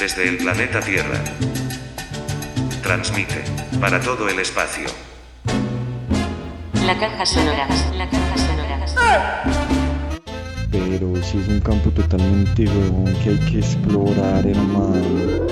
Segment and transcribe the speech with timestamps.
[0.00, 1.22] desde el planeta Tierra.
[2.82, 3.44] Transmite
[3.78, 4.88] para todo el espacio.
[6.86, 9.44] La caja sonora, la caja sonora.
[10.72, 15.49] Pero si es un campo totalmente huevón que hay que explorar, hermano.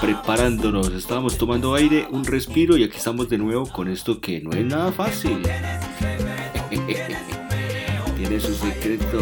[0.00, 4.52] Preparándonos, estábamos tomando aire, un respiro y aquí estamos de nuevo con esto que no
[4.52, 5.42] es nada fácil.
[8.16, 9.20] Tiene su secreto.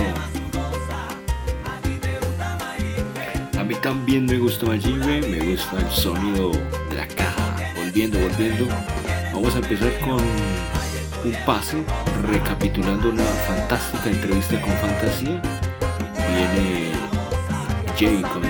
[3.58, 6.52] A mí también me gusta Majive, me gusta el sonido
[6.90, 7.56] de la caja.
[7.76, 8.68] Volviendo, volviendo.
[9.32, 10.20] Vamos a empezar con
[11.24, 11.82] un pase
[12.30, 15.42] recapitulando una fantástica entrevista con Fantasía.
[16.28, 16.92] Viene
[17.98, 18.42] Jay con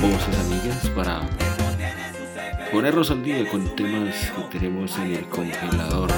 [0.00, 1.43] voces amigas para
[2.74, 6.10] ponernos al día con temas que tenemos en el congelador.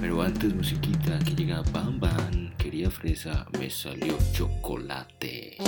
[0.00, 5.58] Pero antes musiquita que llega Bam Bam, quería fresa, me salió chocolate.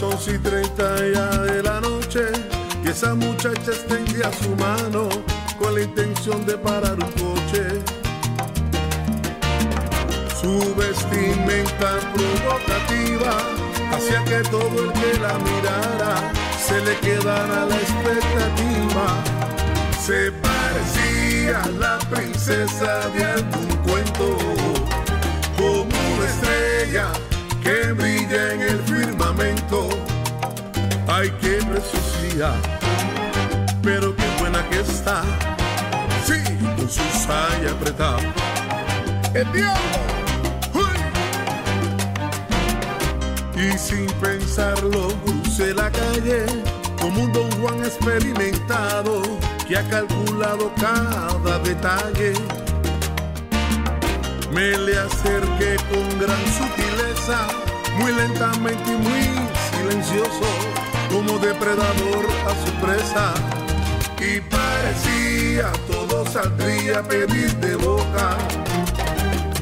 [0.00, 2.20] Y treinta ya de la noche
[2.84, 5.08] y esa muchacha extendía su mano
[5.58, 7.82] con la intención de parar un coche.
[10.40, 13.38] Su vestimenta provocativa
[13.92, 16.32] hacía que todo el que la mirara
[16.64, 19.06] se le quedara la expectativa.
[20.00, 23.67] Se parecía a la princesa de algún
[33.82, 35.22] pero qué buena que está.
[36.24, 36.40] Sí,
[36.76, 38.18] con su saya apretada.
[39.34, 39.98] ¡El diablo!
[43.56, 46.46] Y sin pensarlo crucé la calle
[47.00, 49.22] como un don Juan experimentado
[49.66, 52.34] que ha calculado cada detalle
[54.52, 57.46] me le acerqué con gran sutileza,
[57.98, 59.22] muy lentamente y muy
[59.70, 60.48] silencioso,
[61.10, 63.34] como depredador a su presa.
[64.20, 68.36] Y parecía todo saldría a pedir de boca,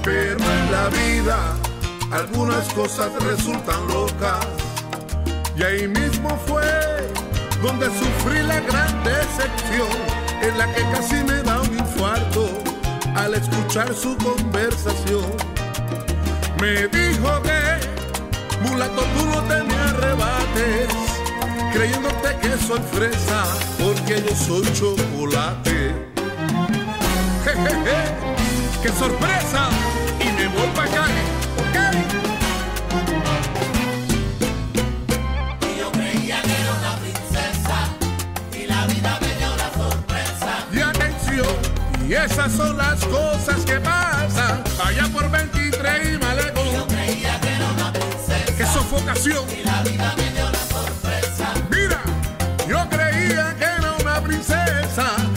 [0.03, 1.39] pero en la vida
[2.13, 4.47] algunas cosas resultan locas.
[5.57, 6.63] Y ahí mismo fue
[7.63, 9.89] donde sufrí la gran decepción,
[10.43, 12.49] en la que casi me da un infarto
[13.15, 15.25] al escuchar su conversación.
[16.61, 21.06] Me dijo que, mulato, tú no te me arrebates,
[21.77, 23.45] creyéndote que soy fresa,
[23.79, 25.95] porque yo soy chocolate.
[27.45, 27.99] Jejeje,
[28.83, 29.69] qué sorpresa,
[30.21, 31.05] y me voy para acá,
[31.59, 31.77] ¿ok?
[42.09, 46.73] Y esas son las cosas que pasan allá por 23 y Malecón.
[46.73, 48.55] Yo creía que era una princesa.
[48.57, 49.45] Qué sofocación.
[49.51, 50.66] Y la vida me dio la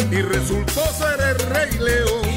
[0.10, 2.29] y resultó ser el rey león.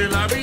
[0.00, 0.39] Que la vida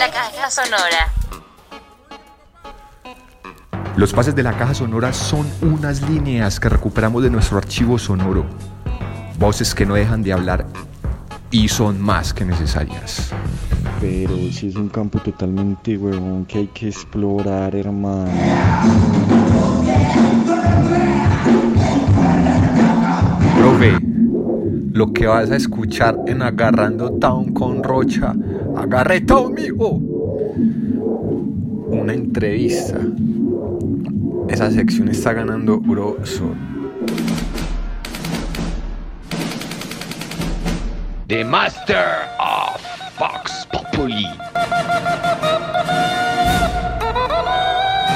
[0.00, 1.12] La caja sonora.
[3.96, 8.46] Los pases de la caja sonora son unas líneas que recuperamos de nuestro archivo sonoro.
[9.38, 10.64] Voces que no dejan de hablar
[11.50, 13.30] y son más que necesarias.
[14.00, 18.30] Pero si es un campo totalmente huevón que hay que explorar, hermano.
[23.58, 23.98] Profe,
[24.92, 28.34] lo que vas a escuchar en Agarrando Town con Rocha,
[28.76, 30.00] agarre Town, mijo.
[31.88, 32.98] Una entrevista.
[34.48, 36.54] Esa sección está ganando grosso.
[41.28, 42.06] The Master
[42.40, 42.80] of
[43.16, 44.26] Fox Populi.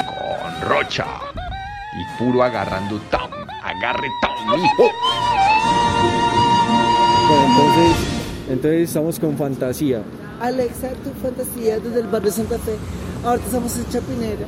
[0.05, 1.05] Con Rocha.
[1.97, 3.31] Y puro agarrando Town.
[3.63, 4.91] Agarre Town, mijo.
[7.27, 7.97] Bueno, entonces,
[8.49, 10.01] entonces estamos con fantasía.
[10.41, 12.73] Alexa, tu fantasía desde el barrio Santa Fe.
[13.23, 14.45] Ahorita estamos en Chapinero.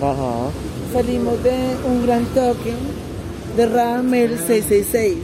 [0.00, 0.50] Ajá.
[0.92, 1.54] Salimos de
[1.86, 2.72] un gran toque
[3.56, 5.16] de Ramel 666.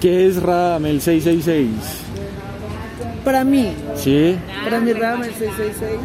[0.00, 1.68] ¿Qué es Radamel 666?
[3.24, 4.36] Para mí, ¿Sí?
[4.64, 6.00] para mí Ramel 666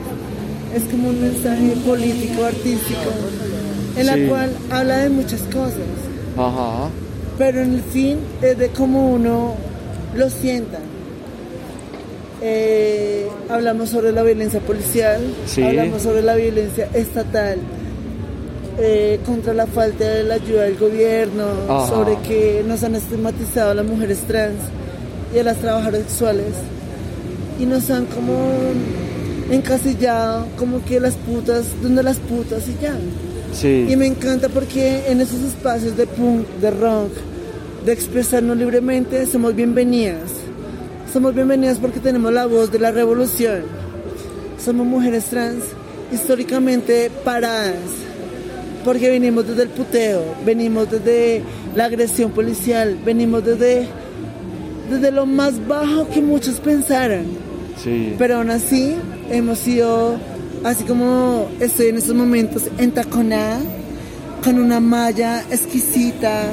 [0.75, 2.99] es como un mensaje político, artístico,
[3.95, 4.25] en la Sí.
[4.27, 5.79] cual habla de muchas cosas,
[6.37, 6.89] Ajá.
[7.39, 9.55] pero en el fin es de cómo uno
[10.15, 10.77] lo sienta.
[12.41, 15.63] Eh, hablamos sobre la violencia policial, Sí.
[15.63, 17.57] hablamos sobre la violencia estatal,
[18.79, 21.87] eh, contra la falta de la ayuda del gobierno, Ajá.
[21.87, 24.59] sobre que nos han estigmatizado a las mujeres trans
[25.35, 26.53] y a las trabajadoras sexuales
[27.59, 28.37] y nos han como
[29.49, 32.93] encasillado como que las putas, donde las putas y ya.
[33.53, 33.87] Sí.
[33.89, 37.11] Y me encanta porque en esos espacios de punk, de rock,
[37.85, 40.21] de expresarnos libremente, somos bienvenidas.
[41.11, 43.61] Somos bienvenidas porque tenemos la voz de la revolución.
[44.63, 45.63] Somos mujeres trans
[46.11, 47.75] históricamente paradas.
[48.83, 51.41] Porque venimos desde el puteo, venimos desde
[51.75, 53.87] la agresión policial, venimos desde,
[54.89, 57.25] desde lo más bajo que muchos pensaran.
[57.83, 58.15] Sí.
[58.17, 58.95] Pero aún así
[59.29, 60.17] hemos sido,
[60.63, 63.59] así como estoy en estos momentos, entaconada,
[64.43, 66.43] con una malla exquisita,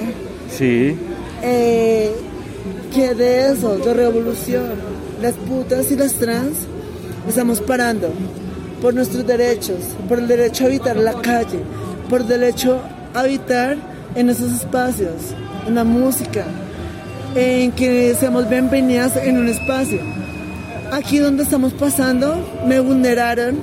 [0.51, 0.97] Sí.
[1.43, 2.11] eh,
[2.95, 4.67] que de eso, de revolución,
[5.21, 6.59] las putas y las trans,
[7.29, 8.09] estamos parando
[8.81, 11.59] por nuestros derechos, por el derecho a habitar la calle,
[12.09, 12.81] por el derecho
[13.13, 13.77] a habitar
[14.15, 15.35] en esos espacios,
[15.67, 16.45] en la música,
[17.35, 19.99] en que seamos bienvenidas en un espacio.
[20.93, 23.59] Aquí donde estamos pasando, me vulneraron,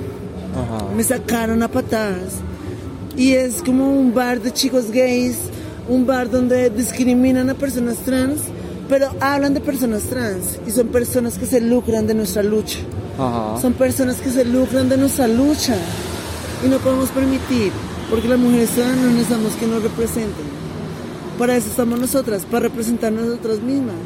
[0.54, 0.84] Ajá.
[0.94, 2.34] me sacaron a patadas.
[3.16, 5.38] Y es como un bar de chicos gays,
[5.88, 8.42] un bar donde discriminan a personas trans,
[8.92, 12.80] pero hablan de personas trans y son personas que se lucran de nuestra lucha.
[13.18, 13.58] Ajá.
[13.58, 15.74] Son personas que se lucran de nuestra lucha
[16.62, 17.72] y no podemos permitir,
[18.10, 20.44] porque las mujeres trans no necesitamos que nos representen.
[21.38, 23.96] Para eso estamos nosotras, para representar nosotras mismas.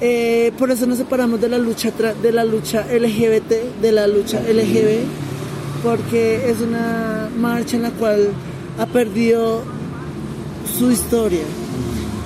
[0.00, 1.90] Eh, por eso nos separamos de la lucha
[2.22, 5.00] de la lucha LGBT, de la lucha LGB,
[5.82, 8.28] porque es una marcha en la cual
[8.78, 9.62] ha perdido
[10.78, 11.42] su historia,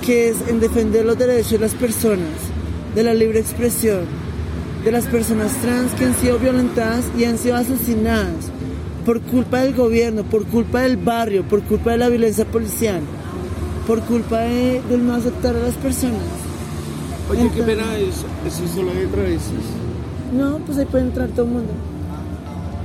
[0.09, 2.33] que es en defender los derechos de las personas,
[2.95, 4.05] de la libre expresión,
[4.83, 8.49] de las personas trans que han sido violentadas y han sido asesinadas
[9.05, 13.01] por culpa del gobierno, por culpa del barrio, por culpa de la violencia policial,
[13.85, 16.23] por culpa de, del no aceptar a las personas.
[17.29, 19.65] Oye, qué pena es, es solo de travestis.
[20.33, 21.73] No, pues ahí puede entrar todo el mundo.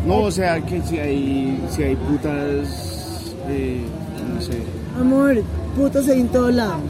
[0.07, 3.81] No, o sea, que si hay, si hay putas, eh,
[4.35, 4.59] no sé.
[5.01, 5.43] Amor,
[5.75, 6.81] putas hay en todo lado.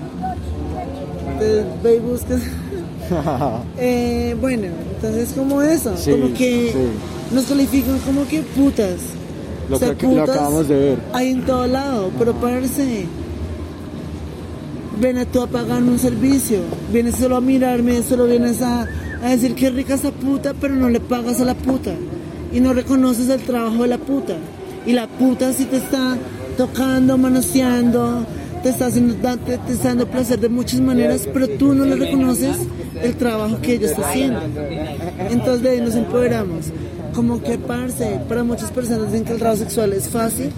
[1.34, 2.40] Entonces ve y buscas.
[3.78, 7.34] Eh, bueno, entonces como eso, Sí, como que sí.
[7.34, 8.96] nos califican como que putas.
[9.68, 10.98] Lo O sea, que- lo acabamos de ver.
[11.12, 13.04] Hay en todo lado, pero parce,
[15.00, 16.60] ven a tú a pagarme un servicio,
[16.92, 18.86] vienes solo a mirarme, solo vienes a,
[19.22, 21.92] a decir que rica esa puta, pero no le pagas a la puta
[22.54, 24.34] y no reconoces el trabajo de la puta.
[24.86, 26.16] Y la puta sí te está
[26.56, 28.24] tocando, manoseando,
[28.64, 31.96] te está, haciendo, te, te está dando placer de muchas maneras, pero tú no le
[31.96, 32.56] reconoces
[33.00, 34.40] el trabajo que ella está haciendo.
[35.30, 36.66] Entonces de ahí nos empoderamos.
[37.14, 40.50] Como que, parce, para muchas personas dicen que el trabajo sexual es fácil,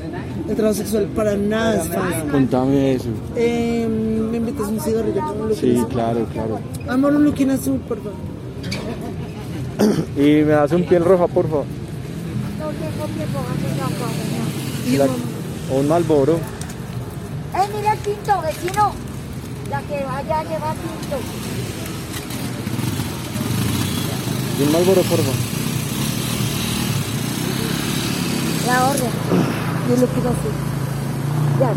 [0.49, 2.31] el trabajo sexual para nada es fácil.
[2.31, 3.09] Contame eso.
[3.35, 3.87] Eh,
[4.31, 5.89] me invitas un cigarrillo con un Sí, azul?
[5.89, 6.61] claro, claro.
[6.89, 8.15] Amor, un looking azul, por favor.
[10.17, 11.67] Y me das un piel roja, por favor.
[15.73, 16.39] O un malboro.
[17.57, 18.93] ¡Eh, mira el tinto, vecino!
[19.71, 21.17] La que vaya lleva tinto.
[24.59, 25.35] Y un malboro, por favor.
[28.67, 29.11] La orden.
[29.89, 30.53] Y el looking azul.
[31.61, 31.73] Ya,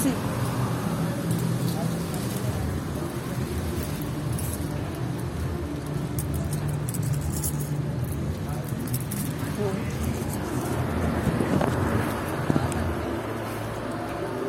[0.02, 0.10] sí.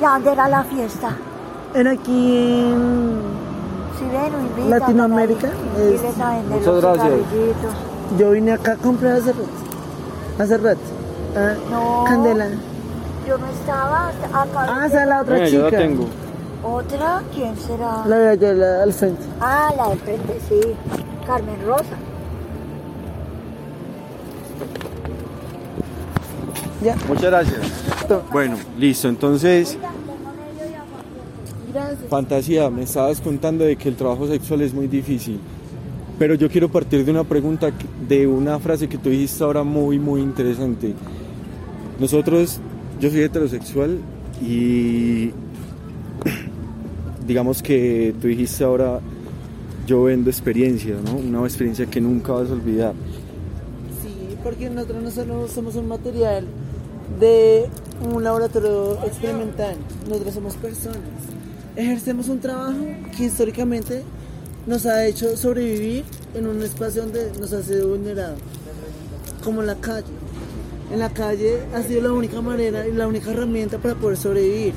[0.05, 1.17] ¿Y a dónde era la fiesta?
[1.75, 3.21] Era aquí en...
[3.99, 4.69] Si ven.
[4.69, 5.47] Latinoamérica,
[5.79, 7.13] es- Vienen a vender Muchas gracias.
[8.19, 9.49] Yo vine acá a comprar hace rato.
[10.39, 10.81] Hace rato.
[11.35, 12.05] Ah, No.
[12.07, 12.49] Candela.
[13.27, 14.67] Yo no estaba hasta acá.
[14.83, 15.71] Ah, esa es la otra yo chica.
[15.71, 16.05] la tengo.
[16.63, 17.23] ¿Otra?
[17.33, 18.05] ¿Quién será?
[18.07, 19.23] La de allá la- al frente.
[19.41, 20.61] Ah, la de frente, sí.
[21.27, 21.97] Carmen Rosa.
[26.83, 26.95] Ya.
[27.09, 27.84] Muchas gracias.
[28.33, 29.09] Bueno, listo.
[29.09, 29.79] Entonces,
[32.09, 35.39] fantasía, me estabas contando de que el trabajo sexual es muy difícil.
[36.19, 37.73] Pero yo quiero partir de una pregunta,
[38.09, 40.95] de una frase que tú dijiste ahora muy, muy interesante.
[41.99, 42.61] Nosotros,
[43.01, 43.99] yo soy heterosexual
[44.41, 45.31] y
[47.27, 49.01] digamos que tú dijiste ahora,
[49.87, 51.17] yo vendo experiencia, ¿no?
[51.17, 52.95] Una experiencia que nunca vas a olvidar.
[54.03, 56.47] Sí, porque nosotros no solo somos un material
[57.19, 57.69] de
[58.05, 59.77] un laboratorio experimental,
[60.09, 60.99] nosotros somos personas.
[61.77, 64.03] Ejercemos un trabajo que históricamente
[64.67, 68.37] nos ha hecho sobrevivir en un espacio donde nos ha sido vulnerado,
[69.43, 70.07] como la calle.
[70.93, 74.75] En la calle ha sido la única manera y la única herramienta para poder sobrevivir.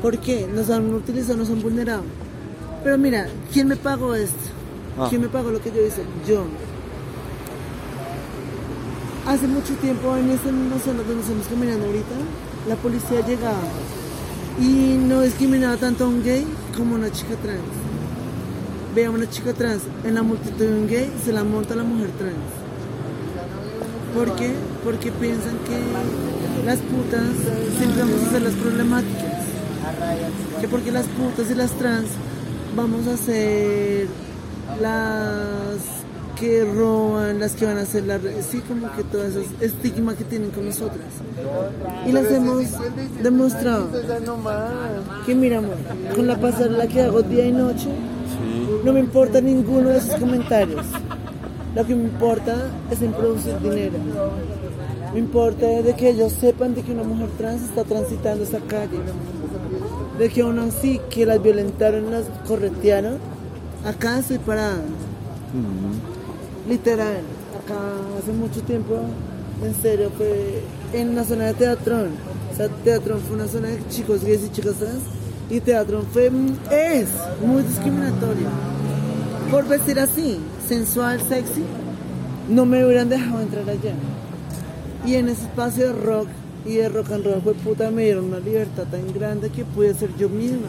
[0.00, 0.48] ¿Por qué?
[0.52, 2.02] Nos han utilizado, nos han vulnerado.
[2.82, 4.36] Pero mira, ¿quién me pagó esto?
[4.98, 5.06] Ah.
[5.08, 6.02] ¿Quién me pagó lo que yo hice?
[6.26, 6.44] Yo.
[9.26, 12.14] Hace mucho tiempo en esta misma zona donde estamos caminando ahorita,
[12.68, 13.62] la policía llegaba
[14.60, 17.60] y no discriminaba tanto a un gay como a una chica trans.
[18.94, 22.10] Vea una chica trans en la multitud de un gay, se la monta la mujer
[22.18, 22.36] trans.
[24.14, 24.52] ¿Por qué?
[24.84, 27.24] Porque piensan que las putas
[27.78, 29.42] siempre vamos a ser las problemáticas.
[30.60, 32.08] Que porque las putas y las trans
[32.76, 34.06] vamos a ser
[34.80, 36.01] las
[36.42, 38.18] que roban, las que van a hacer la...
[38.18, 41.06] Sí, como que todo ese estigma que tienen con nosotras.
[42.04, 42.64] Y las hemos
[43.22, 43.86] demostrado.
[45.24, 45.76] Que mira, amor,
[46.16, 47.90] con la pasarela que hago día y noche,
[48.84, 50.84] no me importa ninguno de esos comentarios.
[51.76, 52.56] Lo que me importa
[52.90, 53.98] es en producir dinero.
[55.12, 58.98] Me importa de que ellos sepan de que una mujer trans está transitando esa calle.
[60.18, 63.18] De que aún así que las violentaron, las corretearon,
[63.84, 64.82] acá estoy parada.
[66.68, 67.22] Literal,
[67.58, 67.80] acá
[68.18, 69.00] hace mucho tiempo,
[69.64, 72.10] en serio, fue en la zona de Teatrón.
[72.52, 75.02] O sea, Teatrón fue una zona de chicos gays y chicas trans.
[75.50, 76.30] Y Teatrón fue,
[76.70, 77.08] es
[77.44, 78.46] muy discriminatorio.
[79.50, 80.38] Por vestir así,
[80.68, 81.64] sensual, sexy,
[82.48, 83.94] no me hubieran dejado entrar allá.
[85.04, 86.28] Y en ese espacio de rock
[86.64, 89.94] y de rock and roll, fue puta, me dieron una libertad tan grande que pude
[89.94, 90.68] ser yo misma.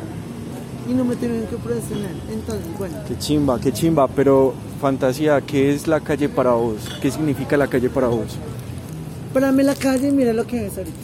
[0.90, 2.12] Y no me tuvieron que presionar.
[2.32, 2.98] Entonces, bueno.
[3.08, 6.78] Qué chimba, qué chimba, pero fantasía, ¿qué es la calle para vos?
[7.02, 8.36] ¿Qué significa la calle para vos?
[9.34, 10.98] Para mí la calle, mira lo que es ahorita.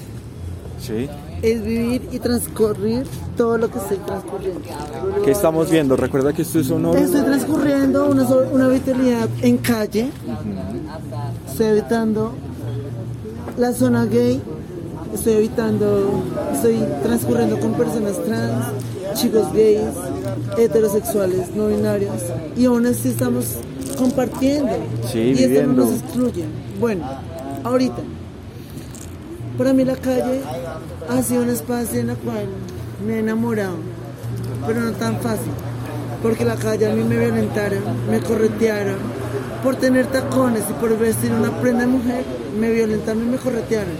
[0.81, 1.09] Sí.
[1.41, 3.05] es vivir y transcurrir
[3.35, 4.61] todo lo que estoy transcurriendo.
[5.23, 5.97] ¿Qué estamos viendo?
[5.97, 6.97] Recuerda que esto es Sonoro.
[6.97, 10.09] Estoy transcurriendo una, una vitalidad en calle.
[11.49, 12.33] Estoy evitando
[13.57, 14.41] la zona gay.
[15.13, 18.65] Estoy evitando, estoy transcurriendo con personas trans,
[19.13, 19.81] chicos gays,
[20.57, 22.15] heterosexuales, no binarios.
[22.55, 23.45] Y aún así estamos
[23.97, 24.71] compartiendo.
[25.11, 26.45] Sí, y esto no nos excluye.
[26.79, 27.05] Bueno,
[27.63, 28.01] ahorita.
[29.57, 30.41] Para mí la calle
[31.09, 32.45] ha sido un espacio en el cual
[33.05, 33.75] me he enamorado,
[34.65, 35.51] pero no tan fácil,
[36.23, 38.95] porque la calle a mí me violentaron, me corretearon,
[39.61, 42.23] por tener tacones y por vestir una prenda de mujer,
[42.57, 43.95] me violentaron y me corretearon.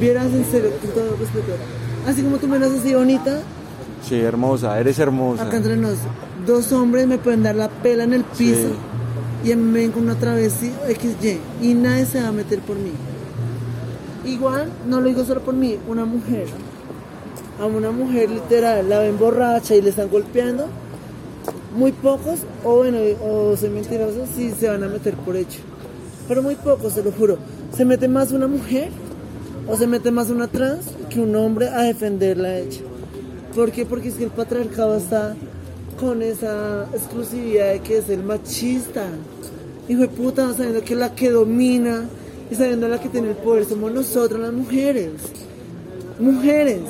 [0.00, 1.52] Vieras en serio, con todo respeto.
[2.08, 3.38] Así como tú me lo haces así bonita,
[4.08, 5.42] Sí, hermosa, eres hermosa.
[5.42, 5.96] acá entre nos,
[6.46, 8.68] dos hombres me pueden dar la pela en el piso
[9.44, 12.60] y a mí me ven con una travesti XY y nadie se va a meter
[12.60, 12.92] por mí.
[14.24, 16.46] Igual, no lo digo solo por mí, una mujer.
[17.60, 20.66] A una mujer literal la ven borracha y le están golpeando.
[21.76, 25.60] Muy pocos, o bueno, o soy mentiroso, sí se van a meter por hecho.
[26.28, 27.38] Pero muy pocos, se lo juro.
[27.76, 28.90] Se mete más una mujer
[29.68, 32.80] o se mete más una trans que un hombre a defenderla a ella.
[33.56, 33.86] ¿Por qué?
[33.86, 35.34] Porque es que el patriarcado está
[35.98, 39.06] con esa exclusividad de que es el machista.
[39.88, 42.04] Hijo de puta, sabiendo que la que domina
[42.50, 45.12] y sabiendo la que tiene el poder somos nosotras las mujeres.
[46.20, 46.82] Mujeres.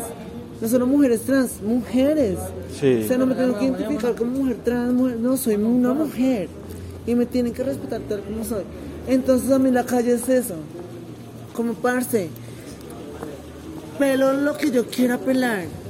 [0.61, 2.37] No solo mujeres trans, mujeres.
[2.81, 3.03] Sí.
[3.05, 5.19] O sea, no me tengo que identificar como mujer trans, mujer.
[5.21, 6.49] No, soy una mujer.
[7.07, 8.65] Y me tienen que respetar tal como soy.
[9.07, 10.57] Entonces a mí la calle es eso.
[11.55, 12.29] Como parce.
[14.01, 15.86] Pelo lo que yo quiera pelar.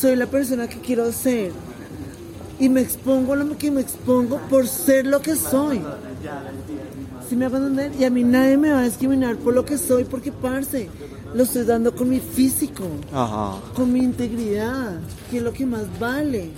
[0.00, 1.50] Soy la persona que quiero ser.
[2.60, 5.80] Y me expongo a lo que me expongo por ser lo que soy.
[7.28, 7.92] ¿Sí me hago entender?
[7.98, 10.88] Y a mí nadie me va a discriminar por lo que soy, porque parce,
[11.34, 13.60] lo estoy dando con mi físico, Ajá.
[13.74, 14.98] con mi integridad,
[15.30, 16.50] que es lo que más vale.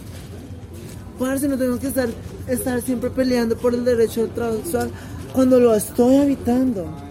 [1.18, 2.08] Parce, no tengo que estar,
[2.46, 4.90] estar siempre peleando por el derecho al sexual
[5.32, 7.09] cuando lo estoy habitando.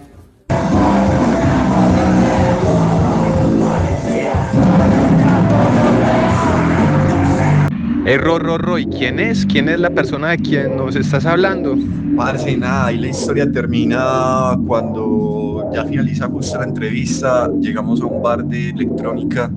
[8.10, 9.46] Error, Rorro, ¿y quién es?
[9.46, 11.76] ¿Quién es la persona de quien nos estás hablando?
[12.16, 18.20] Parce, nada, ahí la historia termina cuando ya finaliza justo la entrevista, llegamos a un
[18.20, 19.48] bar de electrónica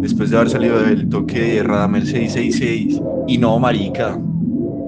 [0.00, 4.18] después de haber salido del toque de Radamel 666 y no, marica,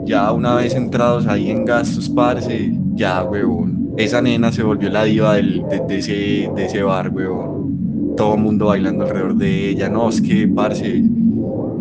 [0.06, 5.04] ya una vez entrados ahí en gastos, parce, ya, huevón, esa nena se volvió la
[5.04, 9.68] diva del- de, de ese, de ese bar, huevón, todo el mundo bailando alrededor de
[9.70, 11.00] ella, no, es que, parce,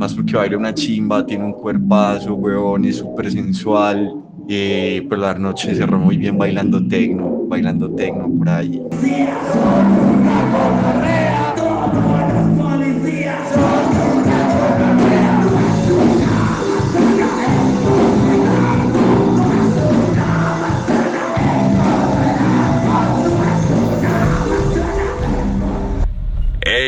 [0.03, 4.13] más porque baila una chimba, tiene un cuerpazo, huevón, es súper sensual.
[4.49, 8.81] Eh, por la noche cerró muy bien bailando tecno, bailando tecno por ahí.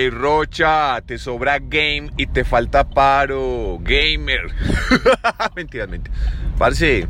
[0.09, 3.77] Rocha, te sobra game y te falta paro.
[3.81, 4.47] Gamer.
[5.55, 6.15] mentira, mentira.
[6.57, 7.07] Parce,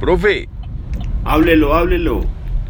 [0.00, 0.48] profe,
[1.24, 2.24] Háblelo, háblelo.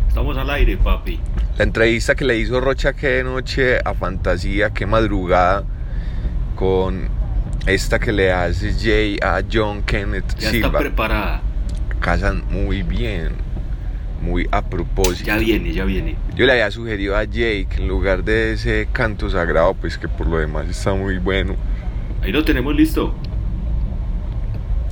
[0.08, 1.20] Estamos al aire, papi.
[1.58, 5.64] la entrevista que le hizo Rocha que noche a Fantasía, qué madrugada,
[6.54, 7.08] con
[7.66, 10.66] esta que le hace Jay a John Kenneth Ya Silva.
[10.68, 11.42] está preparada.
[12.00, 13.32] Casan muy bien,
[14.20, 15.26] muy a propósito.
[15.26, 16.16] Ya viene, ya viene.
[16.34, 20.08] Yo le había sugerido a Jay que en lugar de ese canto sagrado, pues que
[20.08, 21.54] por lo demás está muy bueno,
[22.22, 23.14] Ahí lo tenemos listo.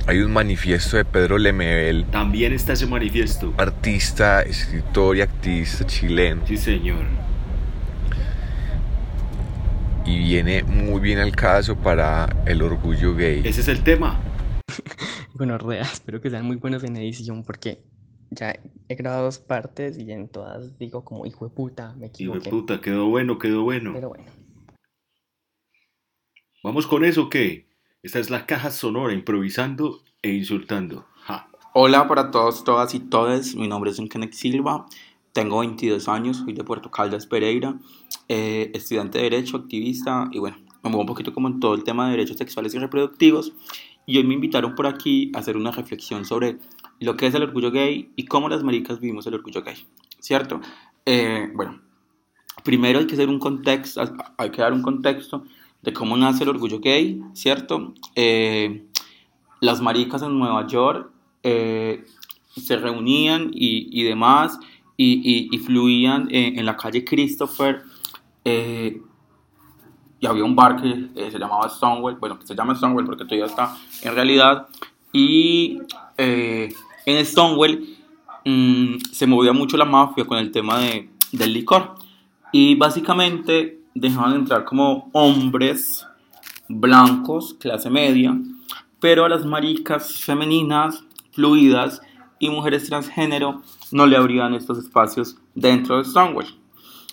[0.07, 3.53] hay un manifiesto de Pedro Lemebel, También está ese manifiesto.
[3.57, 6.41] artista, escritor y activista chileno.
[6.45, 7.03] Sí, señor.
[10.05, 13.41] Y viene muy bien al caso para el orgullo gay.
[13.43, 14.19] Ese es el tema.
[15.37, 17.79] Bueno, Rea, espero que sean muy buenos en edición porque
[18.31, 18.55] ya
[18.89, 22.39] he grabado dos partes y en todas digo como hijo de puta, me Hijo de
[22.39, 22.49] equivoqué.
[22.49, 23.91] puta, quedó bueno, quedó bueno.
[23.93, 24.25] Pero bueno.
[26.63, 27.67] ¿Vamos con eso o qué?
[28.01, 31.05] Esta es la caja sonora improvisando e insultando.
[31.23, 31.47] Ja.
[31.73, 33.55] Hola para todos, todas y todes.
[33.55, 34.85] Mi nombre es Kenneth Silva.
[35.33, 37.77] Tengo 22 años, soy de Puerto Caldas, Pereira.
[38.29, 41.83] eh, estudiante de Derecho, activista y bueno, me muevo un poquito como en todo el
[41.83, 43.53] tema de derechos sexuales y reproductivos.
[44.07, 46.57] Y hoy me invitaron por aquí a hacer una reflexión sobre
[46.99, 49.75] lo que es el orgullo gay y cómo las maricas vivimos el orgullo gay.
[50.19, 50.61] ¿Cierto?
[51.05, 51.81] Eh, bueno,
[52.63, 54.01] primero hay que hacer un contexto,
[54.37, 55.43] hay que dar un contexto
[55.81, 57.93] de cómo nace el orgullo gay, ¿cierto?
[58.15, 58.85] Eh,
[59.61, 61.11] las maricas en Nueva York
[61.43, 62.03] eh,
[62.49, 64.59] se reunían y, y demás
[64.97, 67.83] y, fluían en, la calle Christopher
[68.43, 73.45] y había un bar que se llamaba Stonewall, bueno, que se llama Stonewall porque todavía
[73.45, 74.67] está en realidad,
[75.15, 75.79] y
[76.17, 76.73] eh,
[77.05, 77.87] en Stonewall
[78.43, 81.95] mm, se movía mucho la mafia con el tema de, del licor,
[82.51, 86.05] y básicamente dejaban entrar como hombres
[86.67, 88.37] blancos, clase media,
[88.99, 92.01] pero a las maricas femeninas, fluidas
[92.37, 96.47] y mujeres transgénero no le abrían estos espacios dentro de Stonewall.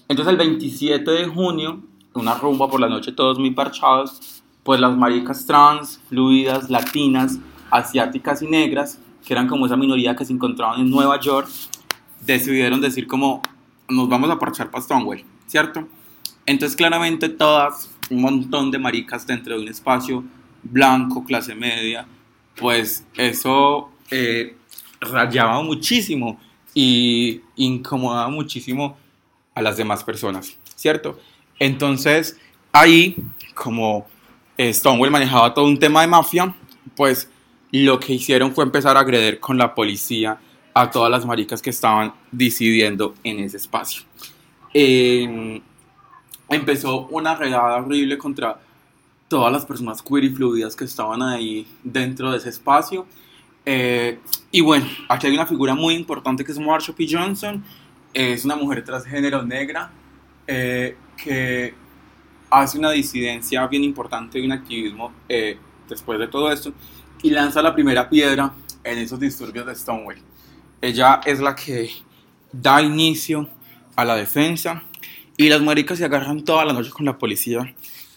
[0.09, 1.83] Entonces el 27 de junio,
[2.15, 7.39] una rumba por la noche, todos muy parchados, pues las maricas trans, fluidas, latinas,
[7.73, 11.49] asiáticas y negras, que eran como esa minoría que se encontraban en Nueva York,
[12.21, 13.43] decidieron decir como,
[13.89, 15.89] nos vamos a parchar para Stonewall, ¿cierto?
[16.45, 20.23] Entonces claramente todas, un montón de maricas dentro de un espacio
[20.63, 22.07] blanco, clase media,
[22.57, 24.55] pues eso eh,
[25.01, 26.39] rayaba muchísimo
[26.75, 28.99] y incomodaba muchísimo
[29.55, 31.19] a las demás personas, ¿cierto?
[31.59, 32.39] Entonces,
[32.71, 33.17] ahí,
[33.55, 34.07] como
[34.59, 36.55] Stonewall manejaba todo un tema de mafia,
[36.97, 37.31] pues
[37.73, 40.39] lo que hicieron fue empezar a agredir con la policía
[40.75, 44.03] a todas las maricas que estaban decidiendo en ese espacio.
[44.75, 45.61] Eh,
[46.49, 48.59] empezó una redada horrible contra
[49.29, 53.07] todas las personas queer y fluidas que estaban ahí dentro de ese espacio.
[53.65, 54.19] Eh,
[54.51, 57.07] y bueno, aquí hay una figura muy importante que es Marsha P.
[57.09, 57.65] Johnson.
[58.13, 59.91] Es una mujer transgénero negra
[60.47, 61.75] eh, que
[62.51, 65.57] hace una disidencia bien importante y un activismo eh,
[65.89, 66.75] después de todo esto
[67.23, 68.53] y lanza la primera piedra
[68.85, 70.17] en esos disturbios de Stonewall.
[70.81, 71.91] Ella es la que
[72.53, 73.49] da inicio
[73.97, 74.83] a la defensa
[75.37, 77.75] y las maricas se agarran toda la noche con la policía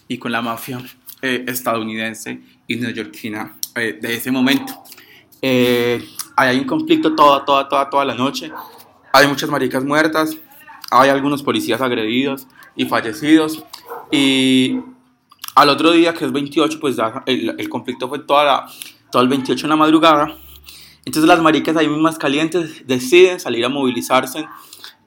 [0.08, 0.80] y con la mafia
[1.22, 4.82] eh, estadounidense y neoyorquina eh, de ese momento.
[5.40, 6.04] Eh,
[6.36, 8.50] hay un conflicto toda, toda, toda, toda la noche.
[9.12, 10.36] Hay muchas maricas muertas,
[10.90, 13.64] hay algunos policías agredidos y fallecidos.
[14.10, 14.80] Y
[15.54, 18.66] al otro día, que es 28, pues el, el conflicto fue toda la,
[19.16, 20.36] todo el 28 en la madrugada.
[21.06, 24.46] Entonces las maricas ahí mismas calientes deciden salir a movilizarse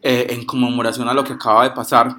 [0.02, 2.16] eh, en conmemoración a lo que acaba de pasar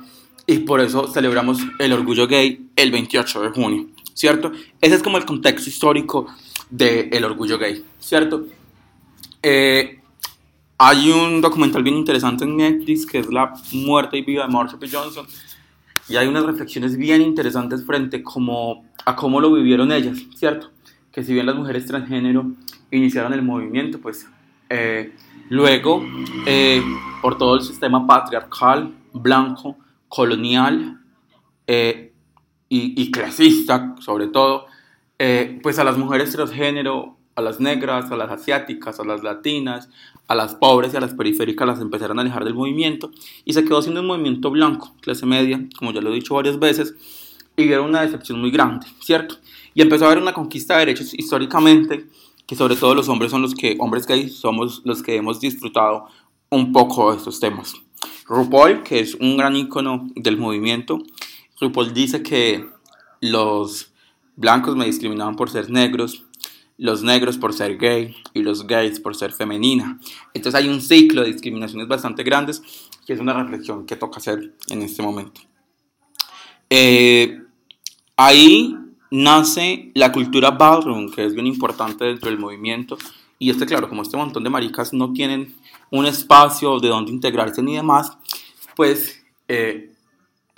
[0.46, 4.52] y por eso celebramos el orgullo gay el 28 de junio, ¿cierto?
[4.80, 6.28] Ese es como el contexto histórico
[6.70, 8.46] del orgullo gay, ¿cierto?
[9.42, 10.00] Eh,
[10.78, 14.78] hay un documental bien interesante en Netflix que es La muerte y vida de Marsha
[14.78, 14.88] P.
[14.88, 15.26] Johnson
[16.08, 20.70] y hay unas reflexiones bien interesantes frente como, a cómo lo vivieron ellas, ¿cierto?
[21.12, 22.52] Que si bien las mujeres transgénero
[22.90, 24.28] iniciaron el movimiento, pues
[24.68, 25.12] eh,
[25.48, 26.04] luego
[26.46, 26.82] eh,
[27.20, 29.76] por todo el sistema patriarcal, blanco,
[30.08, 31.00] colonial
[31.66, 32.12] eh,
[32.68, 34.66] y, y, clasista, sobre todo,
[35.62, 39.88] pues a las mujeres transgénero, a las negras, a las asiáticas, a las latinas,
[40.30, 43.10] a las pobres y a las periféricas las empezaron a alejar del movimiento
[43.44, 46.58] y se quedó siendo un movimiento blanco, clase media, como ya lo he dicho varias
[46.58, 46.94] veces,
[47.56, 49.36] y era una decepción muy grande, ¿cierto?
[49.74, 52.06] Y empezó a haber una conquista de derechos históricamente,
[52.46, 56.06] que sobre todo los hombres son los que, hombres gays, somos los que hemos disfrutado
[56.50, 57.74] un poco de estos temas.
[58.26, 60.98] RuPaul, que es un gran icono del movimiento,
[61.60, 62.68] RuPaul dice que
[63.20, 63.92] los
[64.36, 66.24] blancos me discriminaban por ser negros,
[66.78, 70.00] los negros por ser gay y los gays por ser femenina.
[70.32, 72.62] Entonces hay un ciclo de discriminaciones bastante grandes
[73.06, 75.42] que es una reflexión que toca hacer en este momento.
[76.70, 77.42] Eh,
[78.16, 78.76] ahí
[79.10, 82.96] nace la cultura ballroom, que es bien importante dentro del movimiento.
[83.38, 85.54] Y este, claro, como este montón de maricas no tienen
[85.90, 88.16] un espacio de donde integrarse ni demás,
[88.76, 89.92] pues eh,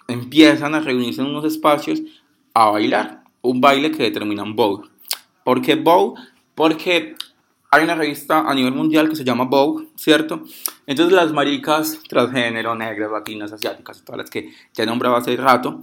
[0.09, 2.03] empiezan a reunirse en unos espacios
[2.55, 4.89] a bailar, un baile que determinan Vogue.
[5.45, 6.21] ¿Por qué Vogue?
[6.55, 7.15] Porque
[7.71, 10.45] hay una revista a nivel mundial que se llama Vogue, ¿cierto?
[10.87, 15.83] Entonces las maricas transgénero, negras, latinas, asiáticas, todas las que ya nombraba hace rato,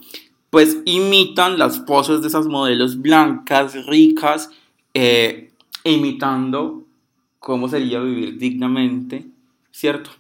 [0.49, 4.49] pues imitan las poses de esas modelos blancas, ricas,
[4.93, 5.51] eh,
[5.83, 6.85] imitando
[7.39, 9.25] cómo sería vivir dignamente
[9.79, 10.11] ¿cierto?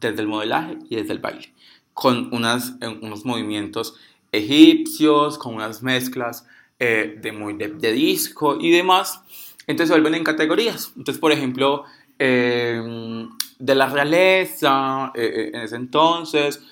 [0.00, 1.52] Desde el modelaje y desde el baile,
[1.92, 3.94] con unas, eh, unos movimientos
[4.32, 6.46] egipcios, con unas mezclas
[6.78, 9.22] eh, de, muy, de, disco y demás.
[9.66, 10.92] Entonces vuelven en categorías.
[10.96, 11.84] Entonces, por ejemplo,
[12.18, 16.62] em, de la realeza, eh, en ese entonces,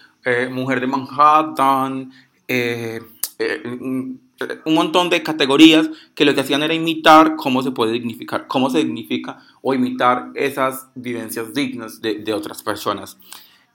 [0.51, 2.13] mujer de Manhattan,
[4.65, 8.71] un montón de categorías que lo que hacían era imitar cómo se puede dignificar, cómo
[8.71, 13.19] se dignifica o imitar esas vivencias dignas de, de otras personas.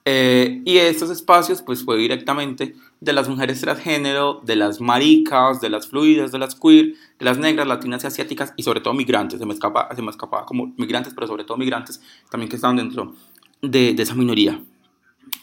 [0.08, 5.70] Eh, y estos espacios pues fue directamente de las mujeres transgénero, de las maricas, de
[5.70, 9.40] las fluidas, de las queer, de las negras, latinas y asiáticas y sobre todo migrantes,
[9.40, 12.76] se me escapa, se me escapaba como migrantes, pero sobre todo migrantes también que estaban
[12.76, 13.16] dentro
[13.64, 14.62] de, de esa minoría.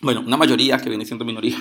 [0.01, 1.57] Bueno, una mayoría que viene siendo minoría.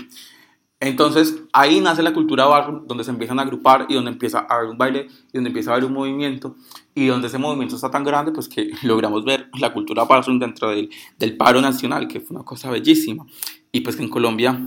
[0.82, 4.56] Entonces ahí nace la cultura barro, donde se empiezan a agrupar y donde empieza a
[4.56, 6.56] haber un baile y donde empieza a haber un movimiento
[6.96, 10.72] y donde ese movimiento está tan grande pues que logramos ver la cultura barro dentro
[10.72, 10.90] del,
[11.20, 13.28] del paro nacional, que fue una cosa bellísima.
[13.72, 14.60] Y pues que en Colombia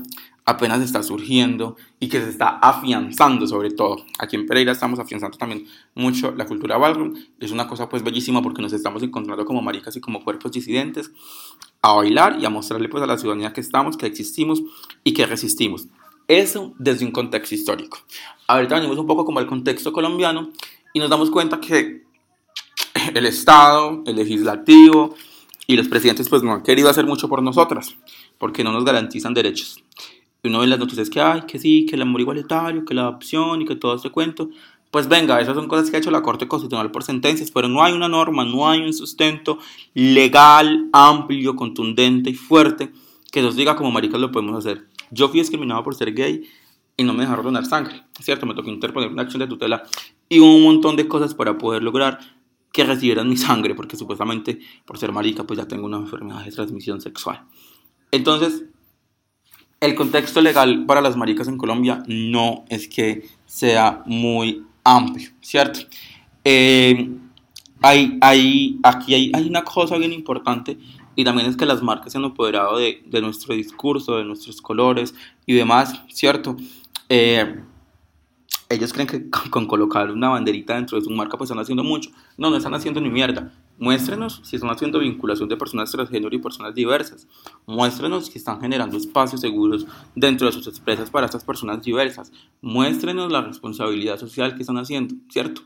[0.44, 3.96] apenas está surgiendo y que se está afianzando sobre todo.
[4.20, 7.14] Aquí en Pereira estamos afianzando también mucho la cultura ballroom.
[7.40, 11.10] Es una cosa pues bellísima porque nos estamos encontrando como maricas y como cuerpos disidentes
[11.82, 14.62] a bailar y a mostrarle pues a la ciudadanía que estamos, que existimos
[15.02, 15.88] y que resistimos.
[16.28, 17.98] Eso desde un contexto histórico.
[18.46, 20.50] Ahorita venimos un poco como el contexto colombiano
[20.92, 22.04] y nos damos cuenta que
[23.14, 25.14] el Estado, el legislativo
[25.66, 27.94] y los presidentes pues no han querido hacer mucho por nosotras
[28.38, 29.82] porque no nos garantizan derechos.
[30.42, 33.02] Y uno ve las noticias que hay, que sí, que el amor igualitario, que la
[33.02, 34.50] adopción y que todo este cuento.
[34.90, 37.82] Pues venga, esas son cosas que ha hecho la Corte Constitucional por sentencias, pero no
[37.82, 39.58] hay una norma, no hay un sustento
[39.94, 42.92] legal, amplio, contundente y fuerte
[43.32, 44.86] que nos diga como maricas lo podemos hacer.
[45.10, 46.48] Yo fui discriminado por ser gay
[46.96, 48.46] y no me dejaron donar sangre, ¿cierto?
[48.46, 49.82] Me tocó interponer una acción de tutela
[50.28, 52.18] y un montón de cosas para poder lograr
[52.72, 56.50] que recibieran mi sangre, porque supuestamente por ser marica pues ya tengo una enfermedad de
[56.50, 57.44] transmisión sexual.
[58.10, 58.64] Entonces,
[59.80, 65.80] el contexto legal para las maricas en Colombia no es que sea muy amplio, ¿cierto?
[66.44, 67.10] Eh,
[67.80, 70.78] hay, hay, aquí hay, hay, una cosa bien importante
[71.16, 74.60] y también es que las marcas se han apoderado de, de nuestro discurso, de nuestros
[74.60, 75.14] colores
[75.46, 76.56] y demás, ¿cierto?
[77.08, 77.62] Eh,
[78.70, 82.10] ellos creen que con colocar una banderita dentro de su marca pues están haciendo mucho.
[82.36, 83.52] No, no están haciendo ni mierda.
[83.78, 87.26] Muéstrenos si están haciendo vinculación de personas transgénero y personas diversas.
[87.66, 92.32] Muéstrenos si están generando espacios seguros dentro de sus empresas para estas personas diversas.
[92.62, 95.62] Muéstrenos la responsabilidad social que están haciendo, ¿cierto?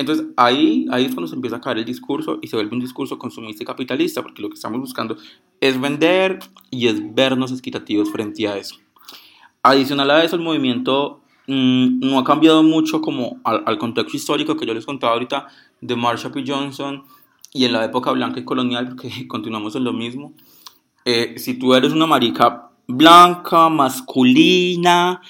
[0.00, 2.80] Entonces ahí, ahí es cuando se empieza a caer el discurso y se vuelve un
[2.80, 5.18] discurso consumista y capitalista, porque lo que estamos buscando
[5.60, 6.38] es vender
[6.70, 8.76] y es vernos equitativos frente a eso.
[9.62, 14.56] Adicional a eso, el movimiento mmm, no ha cambiado mucho como al, al, contexto histórico
[14.56, 15.48] que yo les contaba ahorita
[15.82, 16.44] de Marsha P.
[16.46, 17.04] Johnson
[17.52, 20.32] y en la época blanca y colonial, porque continuamos en lo mismo.
[21.04, 25.20] Eh, si tú eres una marica blanca, masculina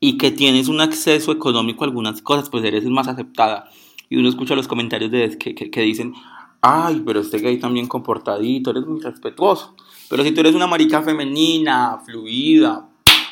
[0.00, 3.70] y que tienes un acceso económico a algunas cosas, pues eres más aceptada.
[4.08, 6.14] Y uno escucha los comentarios de, que, que, que dicen,
[6.60, 9.74] ay, pero este gay también comportadito, eres muy respetuoso.
[10.08, 12.88] Pero si tú eres una marica femenina, fluida,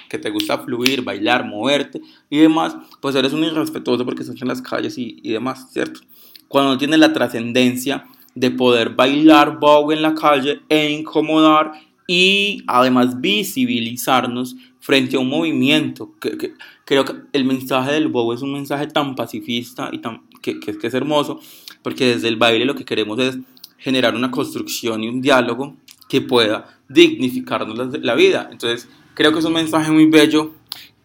[0.09, 4.49] que te gusta fluir, bailar, moverte y demás, pues eres un irrespetuoso porque estás en
[4.49, 6.01] las calles y, y demás, ¿cierto?
[6.49, 11.73] Cuando no tienes la trascendencia de poder bailar Vogue en la calle e incomodar
[12.07, 16.13] y además visibilizarnos frente a un movimiento.
[16.21, 20.23] Que, que, creo que el mensaje del Vogue es un mensaje tan pacifista y tan,
[20.45, 21.41] que, que, que es hermoso,
[21.83, 23.39] porque desde el baile lo que queremos es
[23.79, 25.75] generar una construcción y un diálogo
[26.09, 28.49] que pueda dignificarnos la, la vida.
[28.53, 30.53] Entonces, creo que es un mensaje muy bello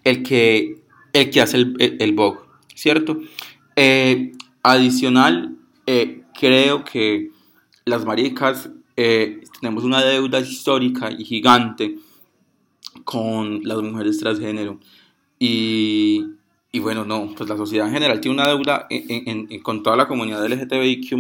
[0.04, 0.82] el que,
[1.14, 2.16] el que hace el, el, el
[2.76, 3.22] ¿cierto?
[3.78, 7.32] Eh, adicional, eh, creo que
[7.86, 11.96] las maricas eh, tenemos una deuda histórica y gigante
[13.06, 14.80] con las mujeres transgénero.
[15.40, 16.26] Y,
[16.72, 20.08] y bueno, no, pues la sociedad en general tiene una deuda en, con toda la
[20.08, 21.18] comunidad LGTBIQ,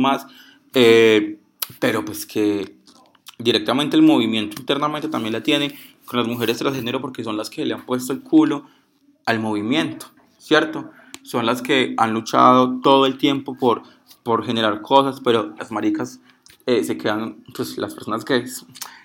[0.73, 1.39] eh,
[1.79, 2.75] pero pues que
[3.37, 5.73] directamente el movimiento internamente también la tiene
[6.05, 8.65] con las mujeres transgénero porque son las que le han puesto el culo
[9.25, 10.07] al movimiento,
[10.37, 10.91] ¿cierto?
[11.23, 13.83] Son las que han luchado todo el tiempo por
[14.23, 16.19] por generar cosas, pero las maricas
[16.65, 18.45] eh, se quedan, pues las personas que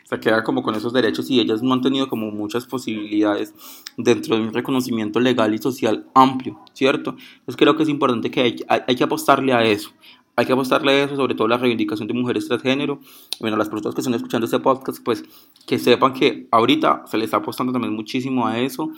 [0.04, 3.54] se quedan como con esos derechos y ellas no han tenido como muchas posibilidades
[3.96, 7.10] dentro de un reconocimiento legal y social amplio, ¿cierto?
[7.10, 9.90] Entonces creo que es importante que hay, hay, hay que apostarle a eso,
[10.36, 13.00] hay que apostarle a eso, sobre todo la reivindicación de mujeres transgénero.
[13.40, 15.24] Bueno, las personas que están escuchando este podcast, pues
[15.66, 18.90] que sepan que ahorita se les está apostando también muchísimo a eso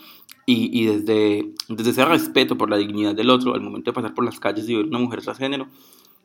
[0.46, 4.14] y, y desde, desde ese respeto por la dignidad del otro, al momento de pasar
[4.14, 5.68] por las calles y ver una mujer transgénero,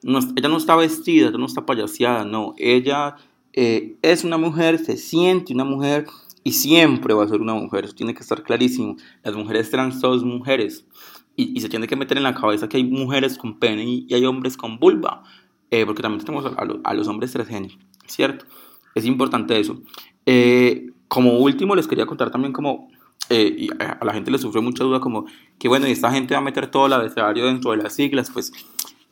[0.03, 3.17] no, ella no está vestida, ella no está payaseada, no, ella
[3.53, 6.05] eh, es una mujer, se siente una mujer
[6.43, 8.95] y siempre va a ser una mujer, eso tiene que estar clarísimo.
[9.23, 10.85] Las mujeres trans son mujeres
[11.35, 14.25] y, se tiene que meter en la cabeza que hay mujeres con pene y, hay
[14.25, 15.23] hombres con vulva,
[15.69, 17.75] eh, porque también tenemos a, a, a, los hombres transgénero,
[18.07, 18.45] ¿cierto?
[18.95, 19.81] Es importante eso.
[20.25, 22.89] Eh, como último les quería contar también como
[23.79, 25.25] a la gente le sufre mucha duda como
[25.57, 28.29] que bueno, y esta gente va a meter todo el abecedario dentro de las siglas,
[28.29, 28.51] pues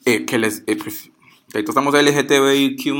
[0.04, 1.10] que les, pues,
[1.54, 2.94] estamos LGTBIQ+,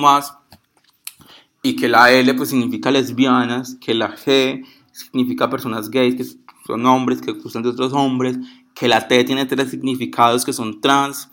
[1.62, 6.26] y que la L pues significa lesbianas, que la G significa personas gays, que
[6.66, 8.38] son hombres, que gustan de otros hombres,
[8.74, 11.30] que la T tiene tres significados que son trans,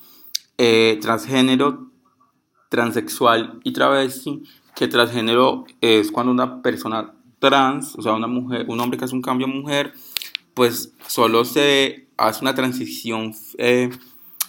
[0.58, 1.90] eh, transgénero,
[2.68, 4.42] transexual y travesti,
[4.74, 9.14] que transgénero es cuando una persona trans, o sea, una mujer, un hombre que hace
[9.14, 9.92] un cambio a mujer,
[10.54, 13.90] pues solo se hace una transición eh,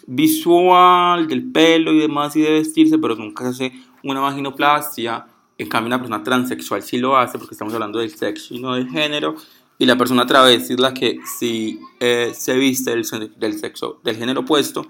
[0.07, 5.27] visual del pelo y demás y de vestirse, pero nunca se hace una vaginoplastia.
[5.57, 8.75] En cambio, una persona transexual sí lo hace porque estamos hablando del sexo y no
[8.75, 9.35] del género.
[9.79, 13.05] Y la persona travesti es la que sí eh, se viste del,
[13.37, 14.87] del, sexo, del género opuesto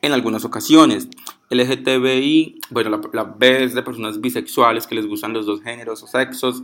[0.00, 1.08] en algunas ocasiones.
[1.50, 6.02] LGTBI, bueno, la, la B es de personas bisexuales que les gustan los dos géneros
[6.02, 6.62] o sexos